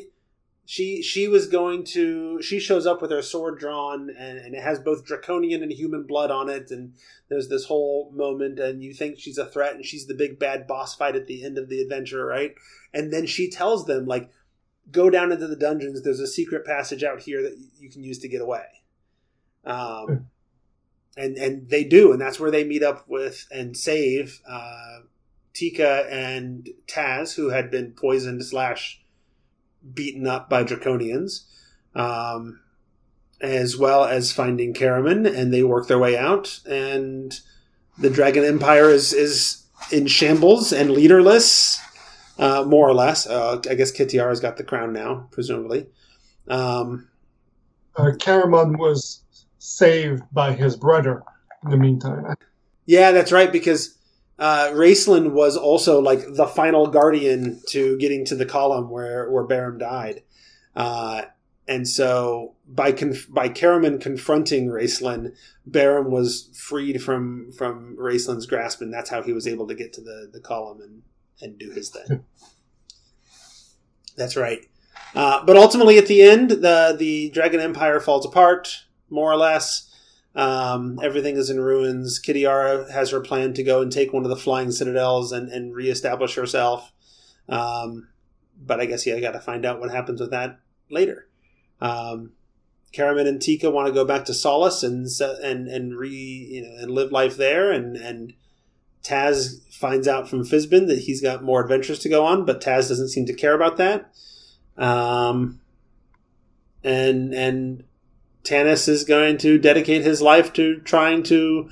[0.66, 2.40] She she was going to.
[2.40, 6.04] She shows up with her sword drawn, and, and it has both draconian and human
[6.06, 6.70] blood on it.
[6.70, 6.94] And
[7.28, 10.66] there's this whole moment, and you think she's a threat, and she's the big bad
[10.66, 12.54] boss fight at the end of the adventure, right?
[12.94, 14.30] And then she tells them like
[14.90, 16.02] go down into the dungeons.
[16.02, 18.64] There's a secret passage out here that you can use to get away.
[19.64, 20.28] Um,
[21.16, 25.00] and and they do, and that's where they meet up with and save uh,
[25.52, 29.00] Tika and Tas, who had been poisoned slash
[29.92, 31.44] beaten up by Draconians,
[31.94, 32.60] um,
[33.40, 37.38] as well as finding Caramon, and they work their way out, and
[37.98, 41.78] the Dragon Empire is is in shambles and leaderless,
[42.38, 43.26] uh, more or less.
[43.26, 45.86] Uh, I guess Kitiara's got the crown now, presumably.
[46.48, 47.08] Um,
[47.96, 49.23] Uh, Caramon was
[49.64, 51.22] saved by his brother
[51.64, 52.36] in the meantime.
[52.84, 53.50] Yeah, that's right.
[53.50, 53.96] Because
[54.38, 59.46] uh, Raistlin was also like the final guardian to getting to the column where where
[59.46, 60.22] Berem died,
[60.76, 61.22] uh,
[61.66, 65.34] and so by conf- by Caramon confronting Raistlin,
[65.68, 69.94] Berem was freed from from Raistlin's grasp, and that's how he was able to get
[69.94, 71.02] to the the column and
[71.40, 72.24] and do his thing.
[74.16, 74.66] that's right.
[75.14, 78.84] Uh, but ultimately, at the end, the the Dragon Empire falls apart,
[79.14, 79.90] more or less.
[80.34, 82.20] Um, everything is in ruins.
[82.20, 85.74] Kitiara has her plan to go and take one of the flying citadels and, and
[85.74, 86.92] reestablish herself.
[87.48, 88.08] Um,
[88.60, 90.58] but I guess yeah, I got to find out what happens with that
[90.90, 91.28] later.
[91.80, 92.32] Um,
[92.92, 95.06] Caramon and Tika want to go back to Solace and
[95.42, 97.72] and and re you know and live life there.
[97.72, 98.34] And and
[99.02, 102.88] Tas finds out from Fizban that he's got more adventures to go on, but Tas
[102.88, 104.12] doesn't seem to care about that.
[104.76, 105.60] Um,
[106.82, 107.84] and and
[108.44, 111.70] Tanis is going to dedicate his life to trying to,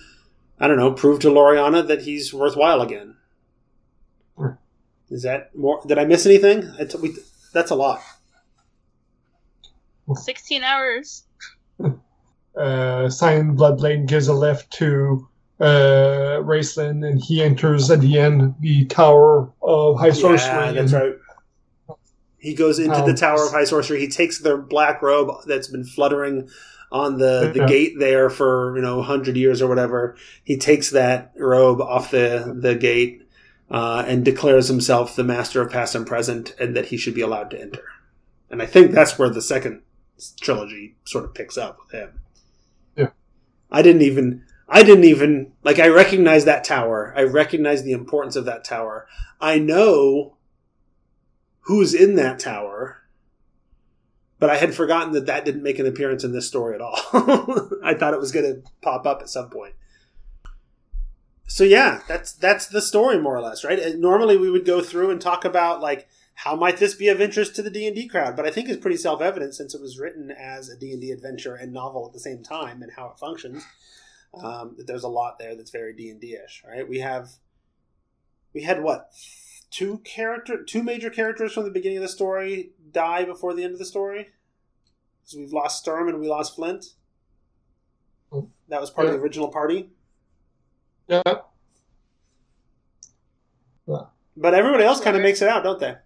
[0.58, 3.16] I don't know, prove to Laurana that he's worthwhile again.
[4.36, 4.58] Sure.
[5.10, 5.82] Is that more?
[5.86, 6.70] Did I miss anything?
[6.78, 7.14] I t- we,
[7.52, 8.00] that's a lot.
[10.14, 11.24] 16 hours.
[12.54, 15.26] Uh, Cyan Bloodbane gives a lift to
[15.60, 20.50] uh, Raistlin, and he enters at the end the Tower of High Sorcery.
[20.50, 21.14] Yeah, that's right.
[22.42, 24.00] He goes into the Um, Tower of High Sorcery.
[24.00, 26.48] He takes the black robe that's been fluttering
[26.90, 27.66] on the, the Yeah.
[27.68, 30.16] gate there for you know hundred years or whatever.
[30.42, 33.22] He takes that robe off the the gate
[33.70, 37.20] uh, and declares himself the master of past and present, and that he should be
[37.22, 37.84] allowed to enter.
[38.50, 39.82] And I think that's where the second
[40.40, 42.20] trilogy sort of picks up with him.
[42.96, 43.10] Yeah.
[43.70, 44.42] I didn't even.
[44.68, 45.78] I didn't even like.
[45.78, 47.14] I recognize that tower.
[47.16, 49.06] I recognize the importance of that tower.
[49.40, 50.36] I know
[51.62, 53.02] who's in that tower,
[54.38, 56.96] but I had forgotten that that didn't make an appearance in this story at all.
[57.84, 59.74] I thought it was going to pop up at some point.
[61.46, 63.78] So yeah, that's that's the story more or less, right?
[63.78, 67.20] And normally we would go through and talk about like how might this be of
[67.20, 70.30] interest to the D&D crowd, but I think it's pretty self-evident since it was written
[70.30, 73.64] as a D&D adventure and novel at the same time and how it functions.
[74.34, 76.88] Um, that there's a lot there that's very D&D-ish, right?
[76.88, 77.32] We have
[78.54, 79.10] we had what
[79.72, 83.72] two character two major characters from the beginning of the story die before the end
[83.72, 84.28] of the story
[85.20, 86.84] because we've lost Sturm and we lost Flint.
[88.30, 88.48] Oh.
[88.68, 89.90] That was part of the original party,
[91.08, 91.22] Yeah.
[94.36, 95.96] but everybody else kind of makes it out, don't they?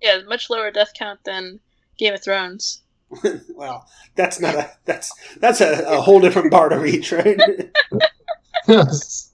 [0.00, 1.60] Yeah, much lower death count than
[1.98, 2.82] Game of Thrones.
[3.54, 7.38] well, that's not a that's that's a, a whole different bar to reach, right?
[8.66, 9.33] Yes.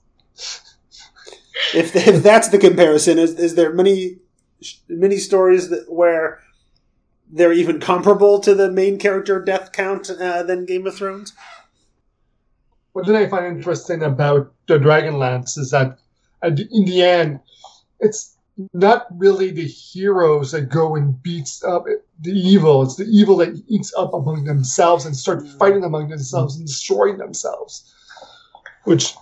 [1.73, 4.17] If if that's the comparison, is is there many
[4.87, 6.39] many stories that where
[7.31, 11.33] they're even comparable to the main character death count uh, than Game of Thrones?
[12.93, 15.97] What did I find interesting about the Dragonlance is that
[16.43, 17.39] in the end,
[17.99, 18.37] it's
[18.73, 21.85] not really the heroes that go and beats up
[22.19, 22.83] the evil.
[22.83, 27.17] It's the evil that eats up among themselves and start fighting among themselves and destroying
[27.17, 27.93] themselves,
[28.83, 29.13] which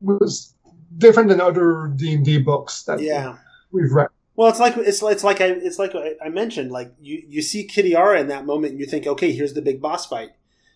[0.00, 0.53] was
[0.98, 3.36] different than other D and D books that Yeah.
[3.72, 4.08] we've read.
[4.36, 6.72] Well, it's like it's it's like I it's like I I mentioned.
[6.72, 9.80] Like you you see Kitiara in that moment, and you think, okay, here's the big
[9.80, 10.30] boss fight.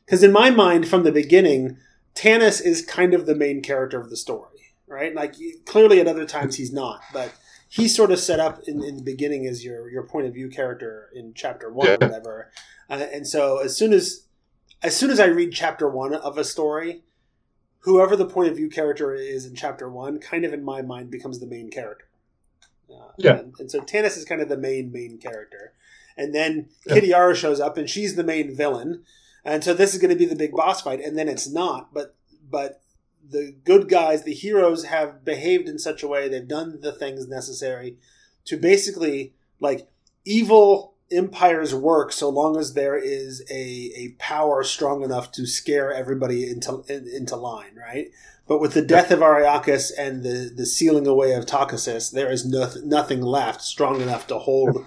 [0.04, 1.76] Because in my mind, from the beginning,
[2.14, 5.14] Tanis is kind of the main character of the story, right?
[5.14, 5.34] Like
[5.66, 7.32] clearly, at other times he's not, but
[7.68, 10.48] he's sort of set up in, in the beginning as your your point of view
[10.48, 12.50] character in chapter one or whatever.
[12.88, 14.24] Uh, and so as soon as
[14.82, 17.02] as soon as I read chapter one of a story,
[17.80, 21.10] whoever the point of view character is in chapter one, kind of in my mind
[21.10, 22.06] becomes the main character.
[22.90, 23.38] Uh, Yeah.
[23.38, 25.72] And, and so Tanis is kind of the main main character,
[26.16, 26.96] and then Yeah.
[26.96, 29.04] Kitiara shows up, and she's the main villain,
[29.44, 31.92] and so this is going to be the big boss fight, and then it's not,
[31.92, 32.14] but
[32.50, 32.80] but
[33.30, 37.28] the good guys, the heroes, have behaved in such a way they've done the things
[37.28, 37.98] necessary
[38.46, 39.86] to basically like
[40.24, 45.92] evil empires work so long as there is a, a power strong enough to scare
[45.92, 48.08] everybody into in, into line, right?
[48.46, 52.46] But with the death of Ariakas and the, the sealing away of Takhisis, there is
[52.46, 54.84] no, nothing left strong enough to hold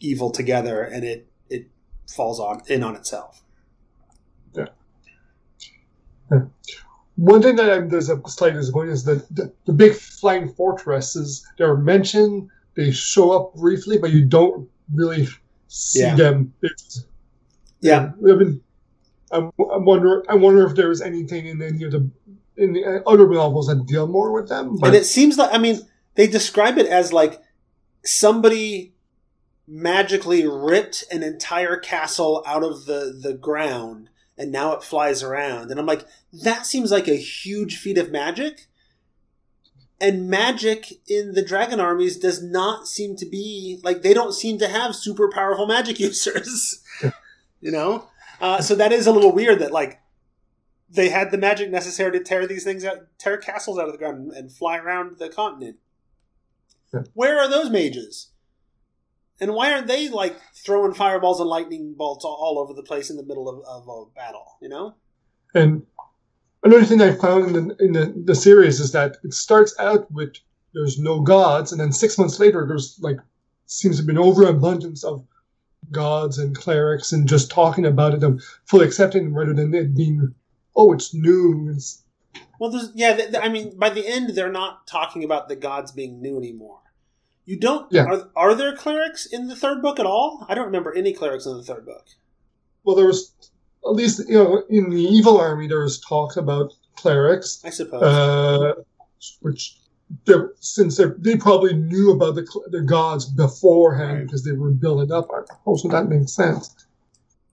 [0.00, 1.68] evil together, and it it
[2.08, 3.42] falls on in on itself.
[4.54, 4.66] Yeah.
[7.16, 11.46] One thing that I'm, there's a slight disappointment is that the, the big flying fortresses
[11.58, 15.28] they're mentioned, they show up briefly, but you don't really
[15.74, 16.14] see Yeah.
[16.14, 16.54] them.
[16.62, 17.04] It's,
[17.80, 18.12] Yeah.
[18.26, 18.60] I mean,
[19.30, 20.24] I'm, I wonder.
[20.28, 22.08] I wonder if there was anything in any of the
[22.56, 24.76] in the uh, other novels that deal more with them.
[24.78, 25.80] But and it seems like I mean
[26.14, 27.42] they describe it as like
[28.04, 28.94] somebody
[29.66, 35.70] magically ripped an entire castle out of the the ground and now it flies around
[35.70, 36.04] and I'm like
[36.44, 38.66] that seems like a huge feat of magic
[40.00, 44.58] and magic in the dragon armies does not seem to be like they don't seem
[44.58, 46.82] to have super powerful magic users
[47.60, 48.08] you know
[48.40, 50.00] uh, so that is a little weird that like
[50.94, 53.98] they had the magic necessary to tear these things out, tear castles out of the
[53.98, 55.76] ground, and, fly around the continent.
[56.92, 57.02] Yeah.
[57.14, 58.30] Where are those mages?
[59.40, 63.10] And why aren't they like throwing fireballs and lightning bolts all, all over the place
[63.10, 64.58] in the middle of, of a battle?
[64.62, 64.94] You know?
[65.54, 65.86] And
[66.64, 70.10] another thing I found in the, in the, the series is that it starts out
[70.10, 70.34] with
[70.72, 73.18] there's no gods, and then six months later there's like
[73.66, 75.24] seems to be an overabundance of
[75.90, 80.34] gods and clerics, and just talking about it and fully accepting rather than it being
[80.74, 81.70] oh it's new.
[81.74, 82.02] It's,
[82.58, 83.14] Well, there's yeah.
[83.14, 86.36] th- th- I mean, by the end, they're not talking about the gods being new
[86.38, 86.80] anymore.
[87.44, 87.86] You don't.
[87.92, 88.04] Yeah.
[88.06, 90.46] Are, are there clerics in the third book at all?
[90.48, 92.06] I don't remember any clerics in the third book.
[92.84, 93.32] well, there was
[93.86, 98.02] at least you know in the evil army there was talk about clerics, I suppose.
[98.02, 98.72] uh,
[99.40, 99.76] which.
[100.26, 104.22] they're- Since they're- they probably knew about the, the gods beforehand Right.
[104.26, 105.28] because they were building up.
[105.64, 106.74] Also, that makes sense.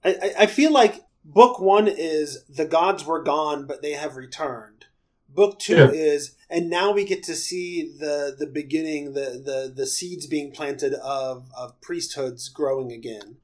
[0.04, 4.16] I, I- I feel like book one is the gods were gone, but they have
[4.18, 4.86] returned.
[5.30, 5.92] Book two Yeah.
[5.92, 10.52] is, and now we get to see the the beginning, the the the seeds being
[10.52, 13.38] planted of of priesthoods growing again.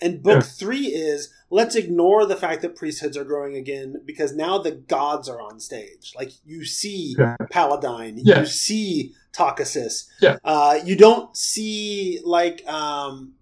[0.00, 4.58] And book three is let's ignore the fact that priesthoods are growing again because now
[4.58, 6.12] the gods are on stage.
[6.16, 7.36] Like you see Yeah.
[7.50, 8.40] Paladine, Yeah.
[8.40, 10.06] you see Takhisis.
[10.20, 10.36] Yeah.
[10.44, 13.34] Uh, you don't see like um,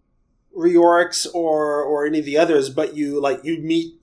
[0.56, 3.94] Reorx or or any of the others, but you like you meet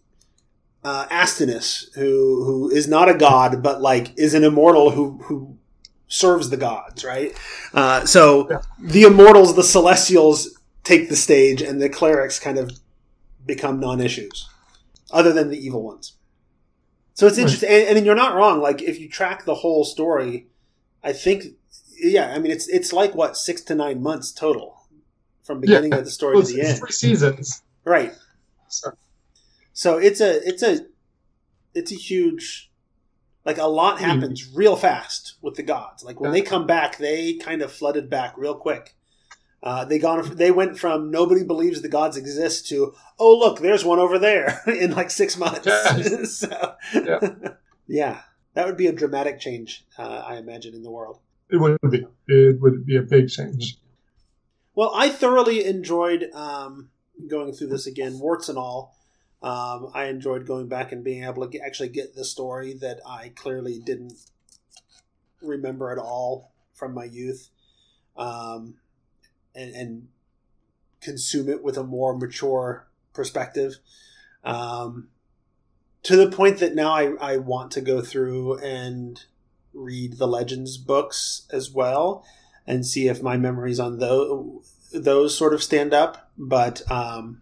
[0.83, 5.57] uh, Astinus, who who is not a god, but like is an immortal who who
[6.07, 7.37] serves the gods, right?
[7.73, 8.61] Uh, so Yeah.
[8.79, 10.58] the immortals, the celestials,
[10.89, 12.71] take the stage, and the clerics kind of
[13.45, 14.47] become non-issues,
[15.11, 16.15] other than the evil ones.
[17.13, 17.43] So it's Right.
[17.43, 18.59] interesting, and, and you're not wrong.
[18.61, 20.47] Like if you track the whole story,
[21.03, 21.43] I think,
[22.01, 24.67] yeah, I mean it's it's like what six to nine months total
[25.43, 27.61] from beginning of the story Well, to the it's end, three seasons.
[27.85, 28.13] right?
[28.69, 28.91] So,
[29.73, 30.85] So it's a it's a
[31.73, 32.71] it's a huge
[33.45, 34.05] like a lot Hmm.
[34.05, 36.03] happens real fast with the gods.
[36.03, 36.39] Like when Yeah.
[36.39, 38.95] they come back, they kind of flooded back real quick.
[39.61, 43.83] Uh, they gone they went from nobody believes the gods exist to oh look there's
[43.83, 45.67] one over there in like six months.
[45.67, 46.23] Yeah.
[46.23, 47.19] so, Yeah.
[47.87, 48.21] yeah,
[48.53, 51.19] that would be a dramatic change, uh, I imagine, in the world.
[51.49, 52.05] it would be.
[52.27, 53.77] It would be a big change.
[54.75, 56.89] Well, I thoroughly enjoyed um,
[57.27, 58.95] going through this again, warts and all.
[59.41, 62.99] Um, I enjoyed going back and being able to get, actually get the story that
[63.05, 64.13] I clearly didn't
[65.41, 67.49] remember at all from my youth,
[68.17, 68.75] um,
[69.55, 70.07] and, and
[71.01, 73.77] consume it with a more mature perspective.
[74.43, 75.09] Um,
[76.03, 79.23] to the point that now I, I want to go through and
[79.73, 82.25] read the Legends books as well
[82.65, 86.31] and see if my memories on those those sort of stand up.
[86.37, 87.41] But um,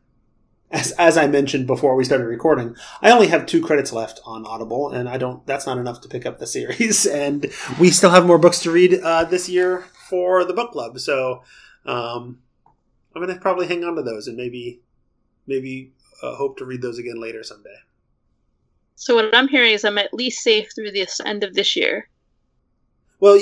[0.71, 4.45] as as I mentioned before we started recording, I only have two credits left on
[4.45, 5.45] Audible, and I don't.
[5.45, 7.05] That's not enough to pick up the series.
[7.17, 7.47] And
[7.79, 10.99] we still have more books to read uh, this year for the book club.
[10.99, 11.43] So
[11.87, 12.39] um,
[13.15, 14.81] I'm going to probably hang on to those and maybe
[15.47, 17.77] maybe uh, hope to read those again later someday.
[18.95, 22.09] So what I'm hearing is I'm at least safe through this end of this year.
[23.19, 23.39] Well,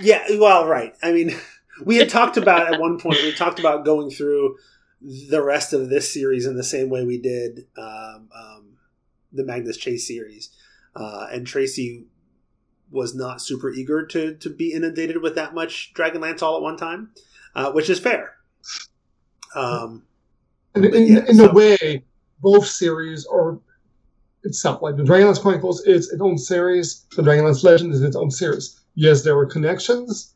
[0.00, 0.94] yeah, well, right.
[1.02, 1.34] I mean,
[1.84, 3.22] we had talked about at one point.
[3.22, 4.56] We talked about going through
[5.00, 8.76] the rest of this series in the same way we did um, um,
[9.32, 10.50] the Magnus Chase series,
[10.94, 12.06] uh, and Tracy
[12.90, 16.76] was not super eager to to be inundated with that much Dragonlance all at one
[16.76, 17.10] time,
[17.56, 18.34] uh, which is fair.
[19.54, 20.02] Um,
[20.74, 22.04] in, Yeah, in so- a way,
[22.40, 23.58] both series are
[24.44, 24.82] itself.
[24.82, 27.04] Like the Dragonlance Chronicles is its own series.
[27.16, 28.80] The Dragonlance Legend is its own series.
[28.94, 30.34] Yes, there were connections,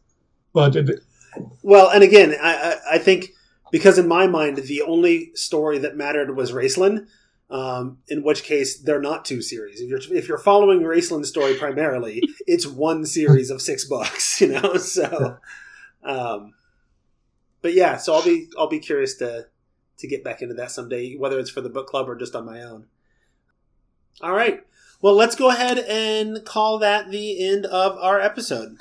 [0.52, 1.00] but it,
[1.62, 2.54] Well, and again, I,
[2.90, 3.30] I, I think
[3.70, 7.06] because in my mind, the only story that mattered was Raistlin.
[7.50, 9.80] Um, in which case, they're not two series.
[9.80, 14.40] If you're if you're following Raistlin's story primarily, it's one series of six books.
[14.40, 15.36] You know, so.
[16.04, 16.54] Um,
[17.62, 19.46] but yeah, so I'll be I'll be curious to
[19.98, 22.46] to get back into that someday, whether it's for the book club or just on
[22.46, 22.86] my own.
[24.22, 24.64] All right.
[25.02, 28.76] Well, let's go ahead and call that the end of our episode.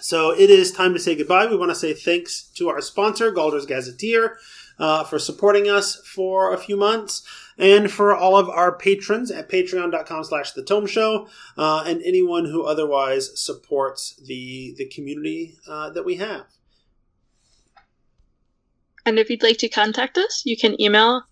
[0.00, 1.46] So it is time to say goodbye.
[1.46, 4.38] We want to say thanks to our sponsor, Galder's Gazetteer,
[4.78, 7.22] uh, for supporting us for a few months,
[7.58, 11.28] and for all of our patrons at patreon.com slash the tome show,
[11.58, 16.46] uh, and anyone who otherwise supports the the community uh, that we have.
[19.06, 21.22] And if you'd like to contact us, you can email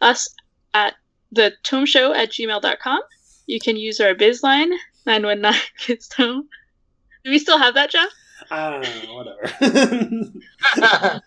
[0.00, 0.28] us
[0.74, 0.94] at
[1.32, 3.00] the tome show at gmail.com.
[3.46, 4.72] You can use our biz line,
[5.06, 6.48] 919 kids tome.
[7.24, 8.10] Do we still have that, Jeff?
[8.50, 9.52] Uh, whatever.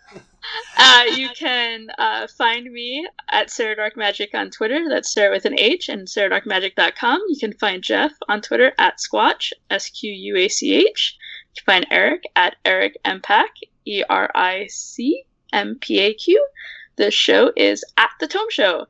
[0.77, 4.85] uh, you can uh, find me at Sarah Dark Magic on Twitter.
[4.87, 7.21] That's Sarah with an H and SarahDarkMagic.com.
[7.27, 11.17] You can find Jeff on Twitter at Squatch, S Q U A C H.
[11.55, 13.47] You can find Eric at Eric Mpaq,
[13.85, 16.45] E R I C M P A Q.
[16.95, 18.85] The show is at The Tome Show.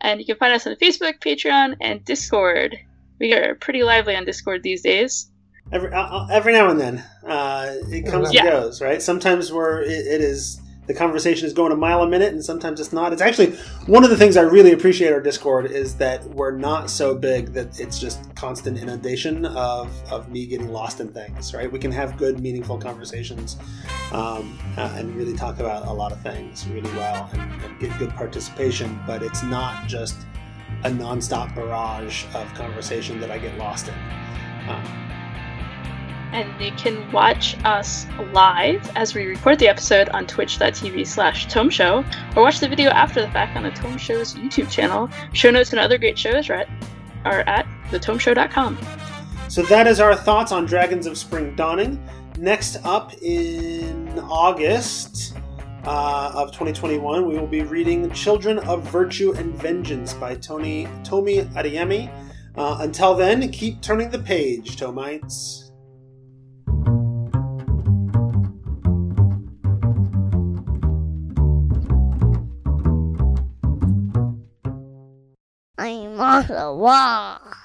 [0.00, 2.76] And you can find us on Facebook, Patreon, and Discord.
[3.18, 5.30] We are pretty lively on Discord these days.
[5.72, 8.40] Every, uh, every now and then, uh, it comes Yeah.
[8.40, 9.02] and goes, right?
[9.02, 10.58] Sometimes we're, it, it is,
[10.90, 13.12] the conversation is going a mile a minute, and sometimes it's not.
[13.12, 13.52] It's actually
[13.86, 17.52] one of the things I really appreciate our Discord is that we're not so big
[17.52, 21.70] that it's just constant inundation of, of me getting lost in things, right?
[21.70, 23.56] We can have good, meaningful conversations
[24.10, 27.96] um, uh, and really talk about a lot of things really well and, and get
[28.00, 30.16] good participation, but it's not just
[30.82, 33.94] a nonstop barrage of conversation that I get lost in.
[34.68, 35.09] Um,
[36.32, 41.70] And they can watch us live as we record the episode on twitch.tv slash tome
[41.70, 42.04] show,
[42.36, 45.08] or watch the video after the fact on the Tome Show's YouTube channel.
[45.32, 46.68] Show notes and other great shows are at,
[47.24, 48.78] are at thetomeshow.com.
[49.48, 52.00] So that is our thoughts on Dragons of Spring Dawning.
[52.38, 55.36] Next up in August
[55.84, 61.42] uh, of 2021, we will be reading Children of Virtue and Vengeance by Tony Tomi
[61.56, 62.10] Adeyemi.
[62.56, 65.59] Uh, until then, keep turning the page, Tomites.
[76.30, 77.59] I'm on the wall.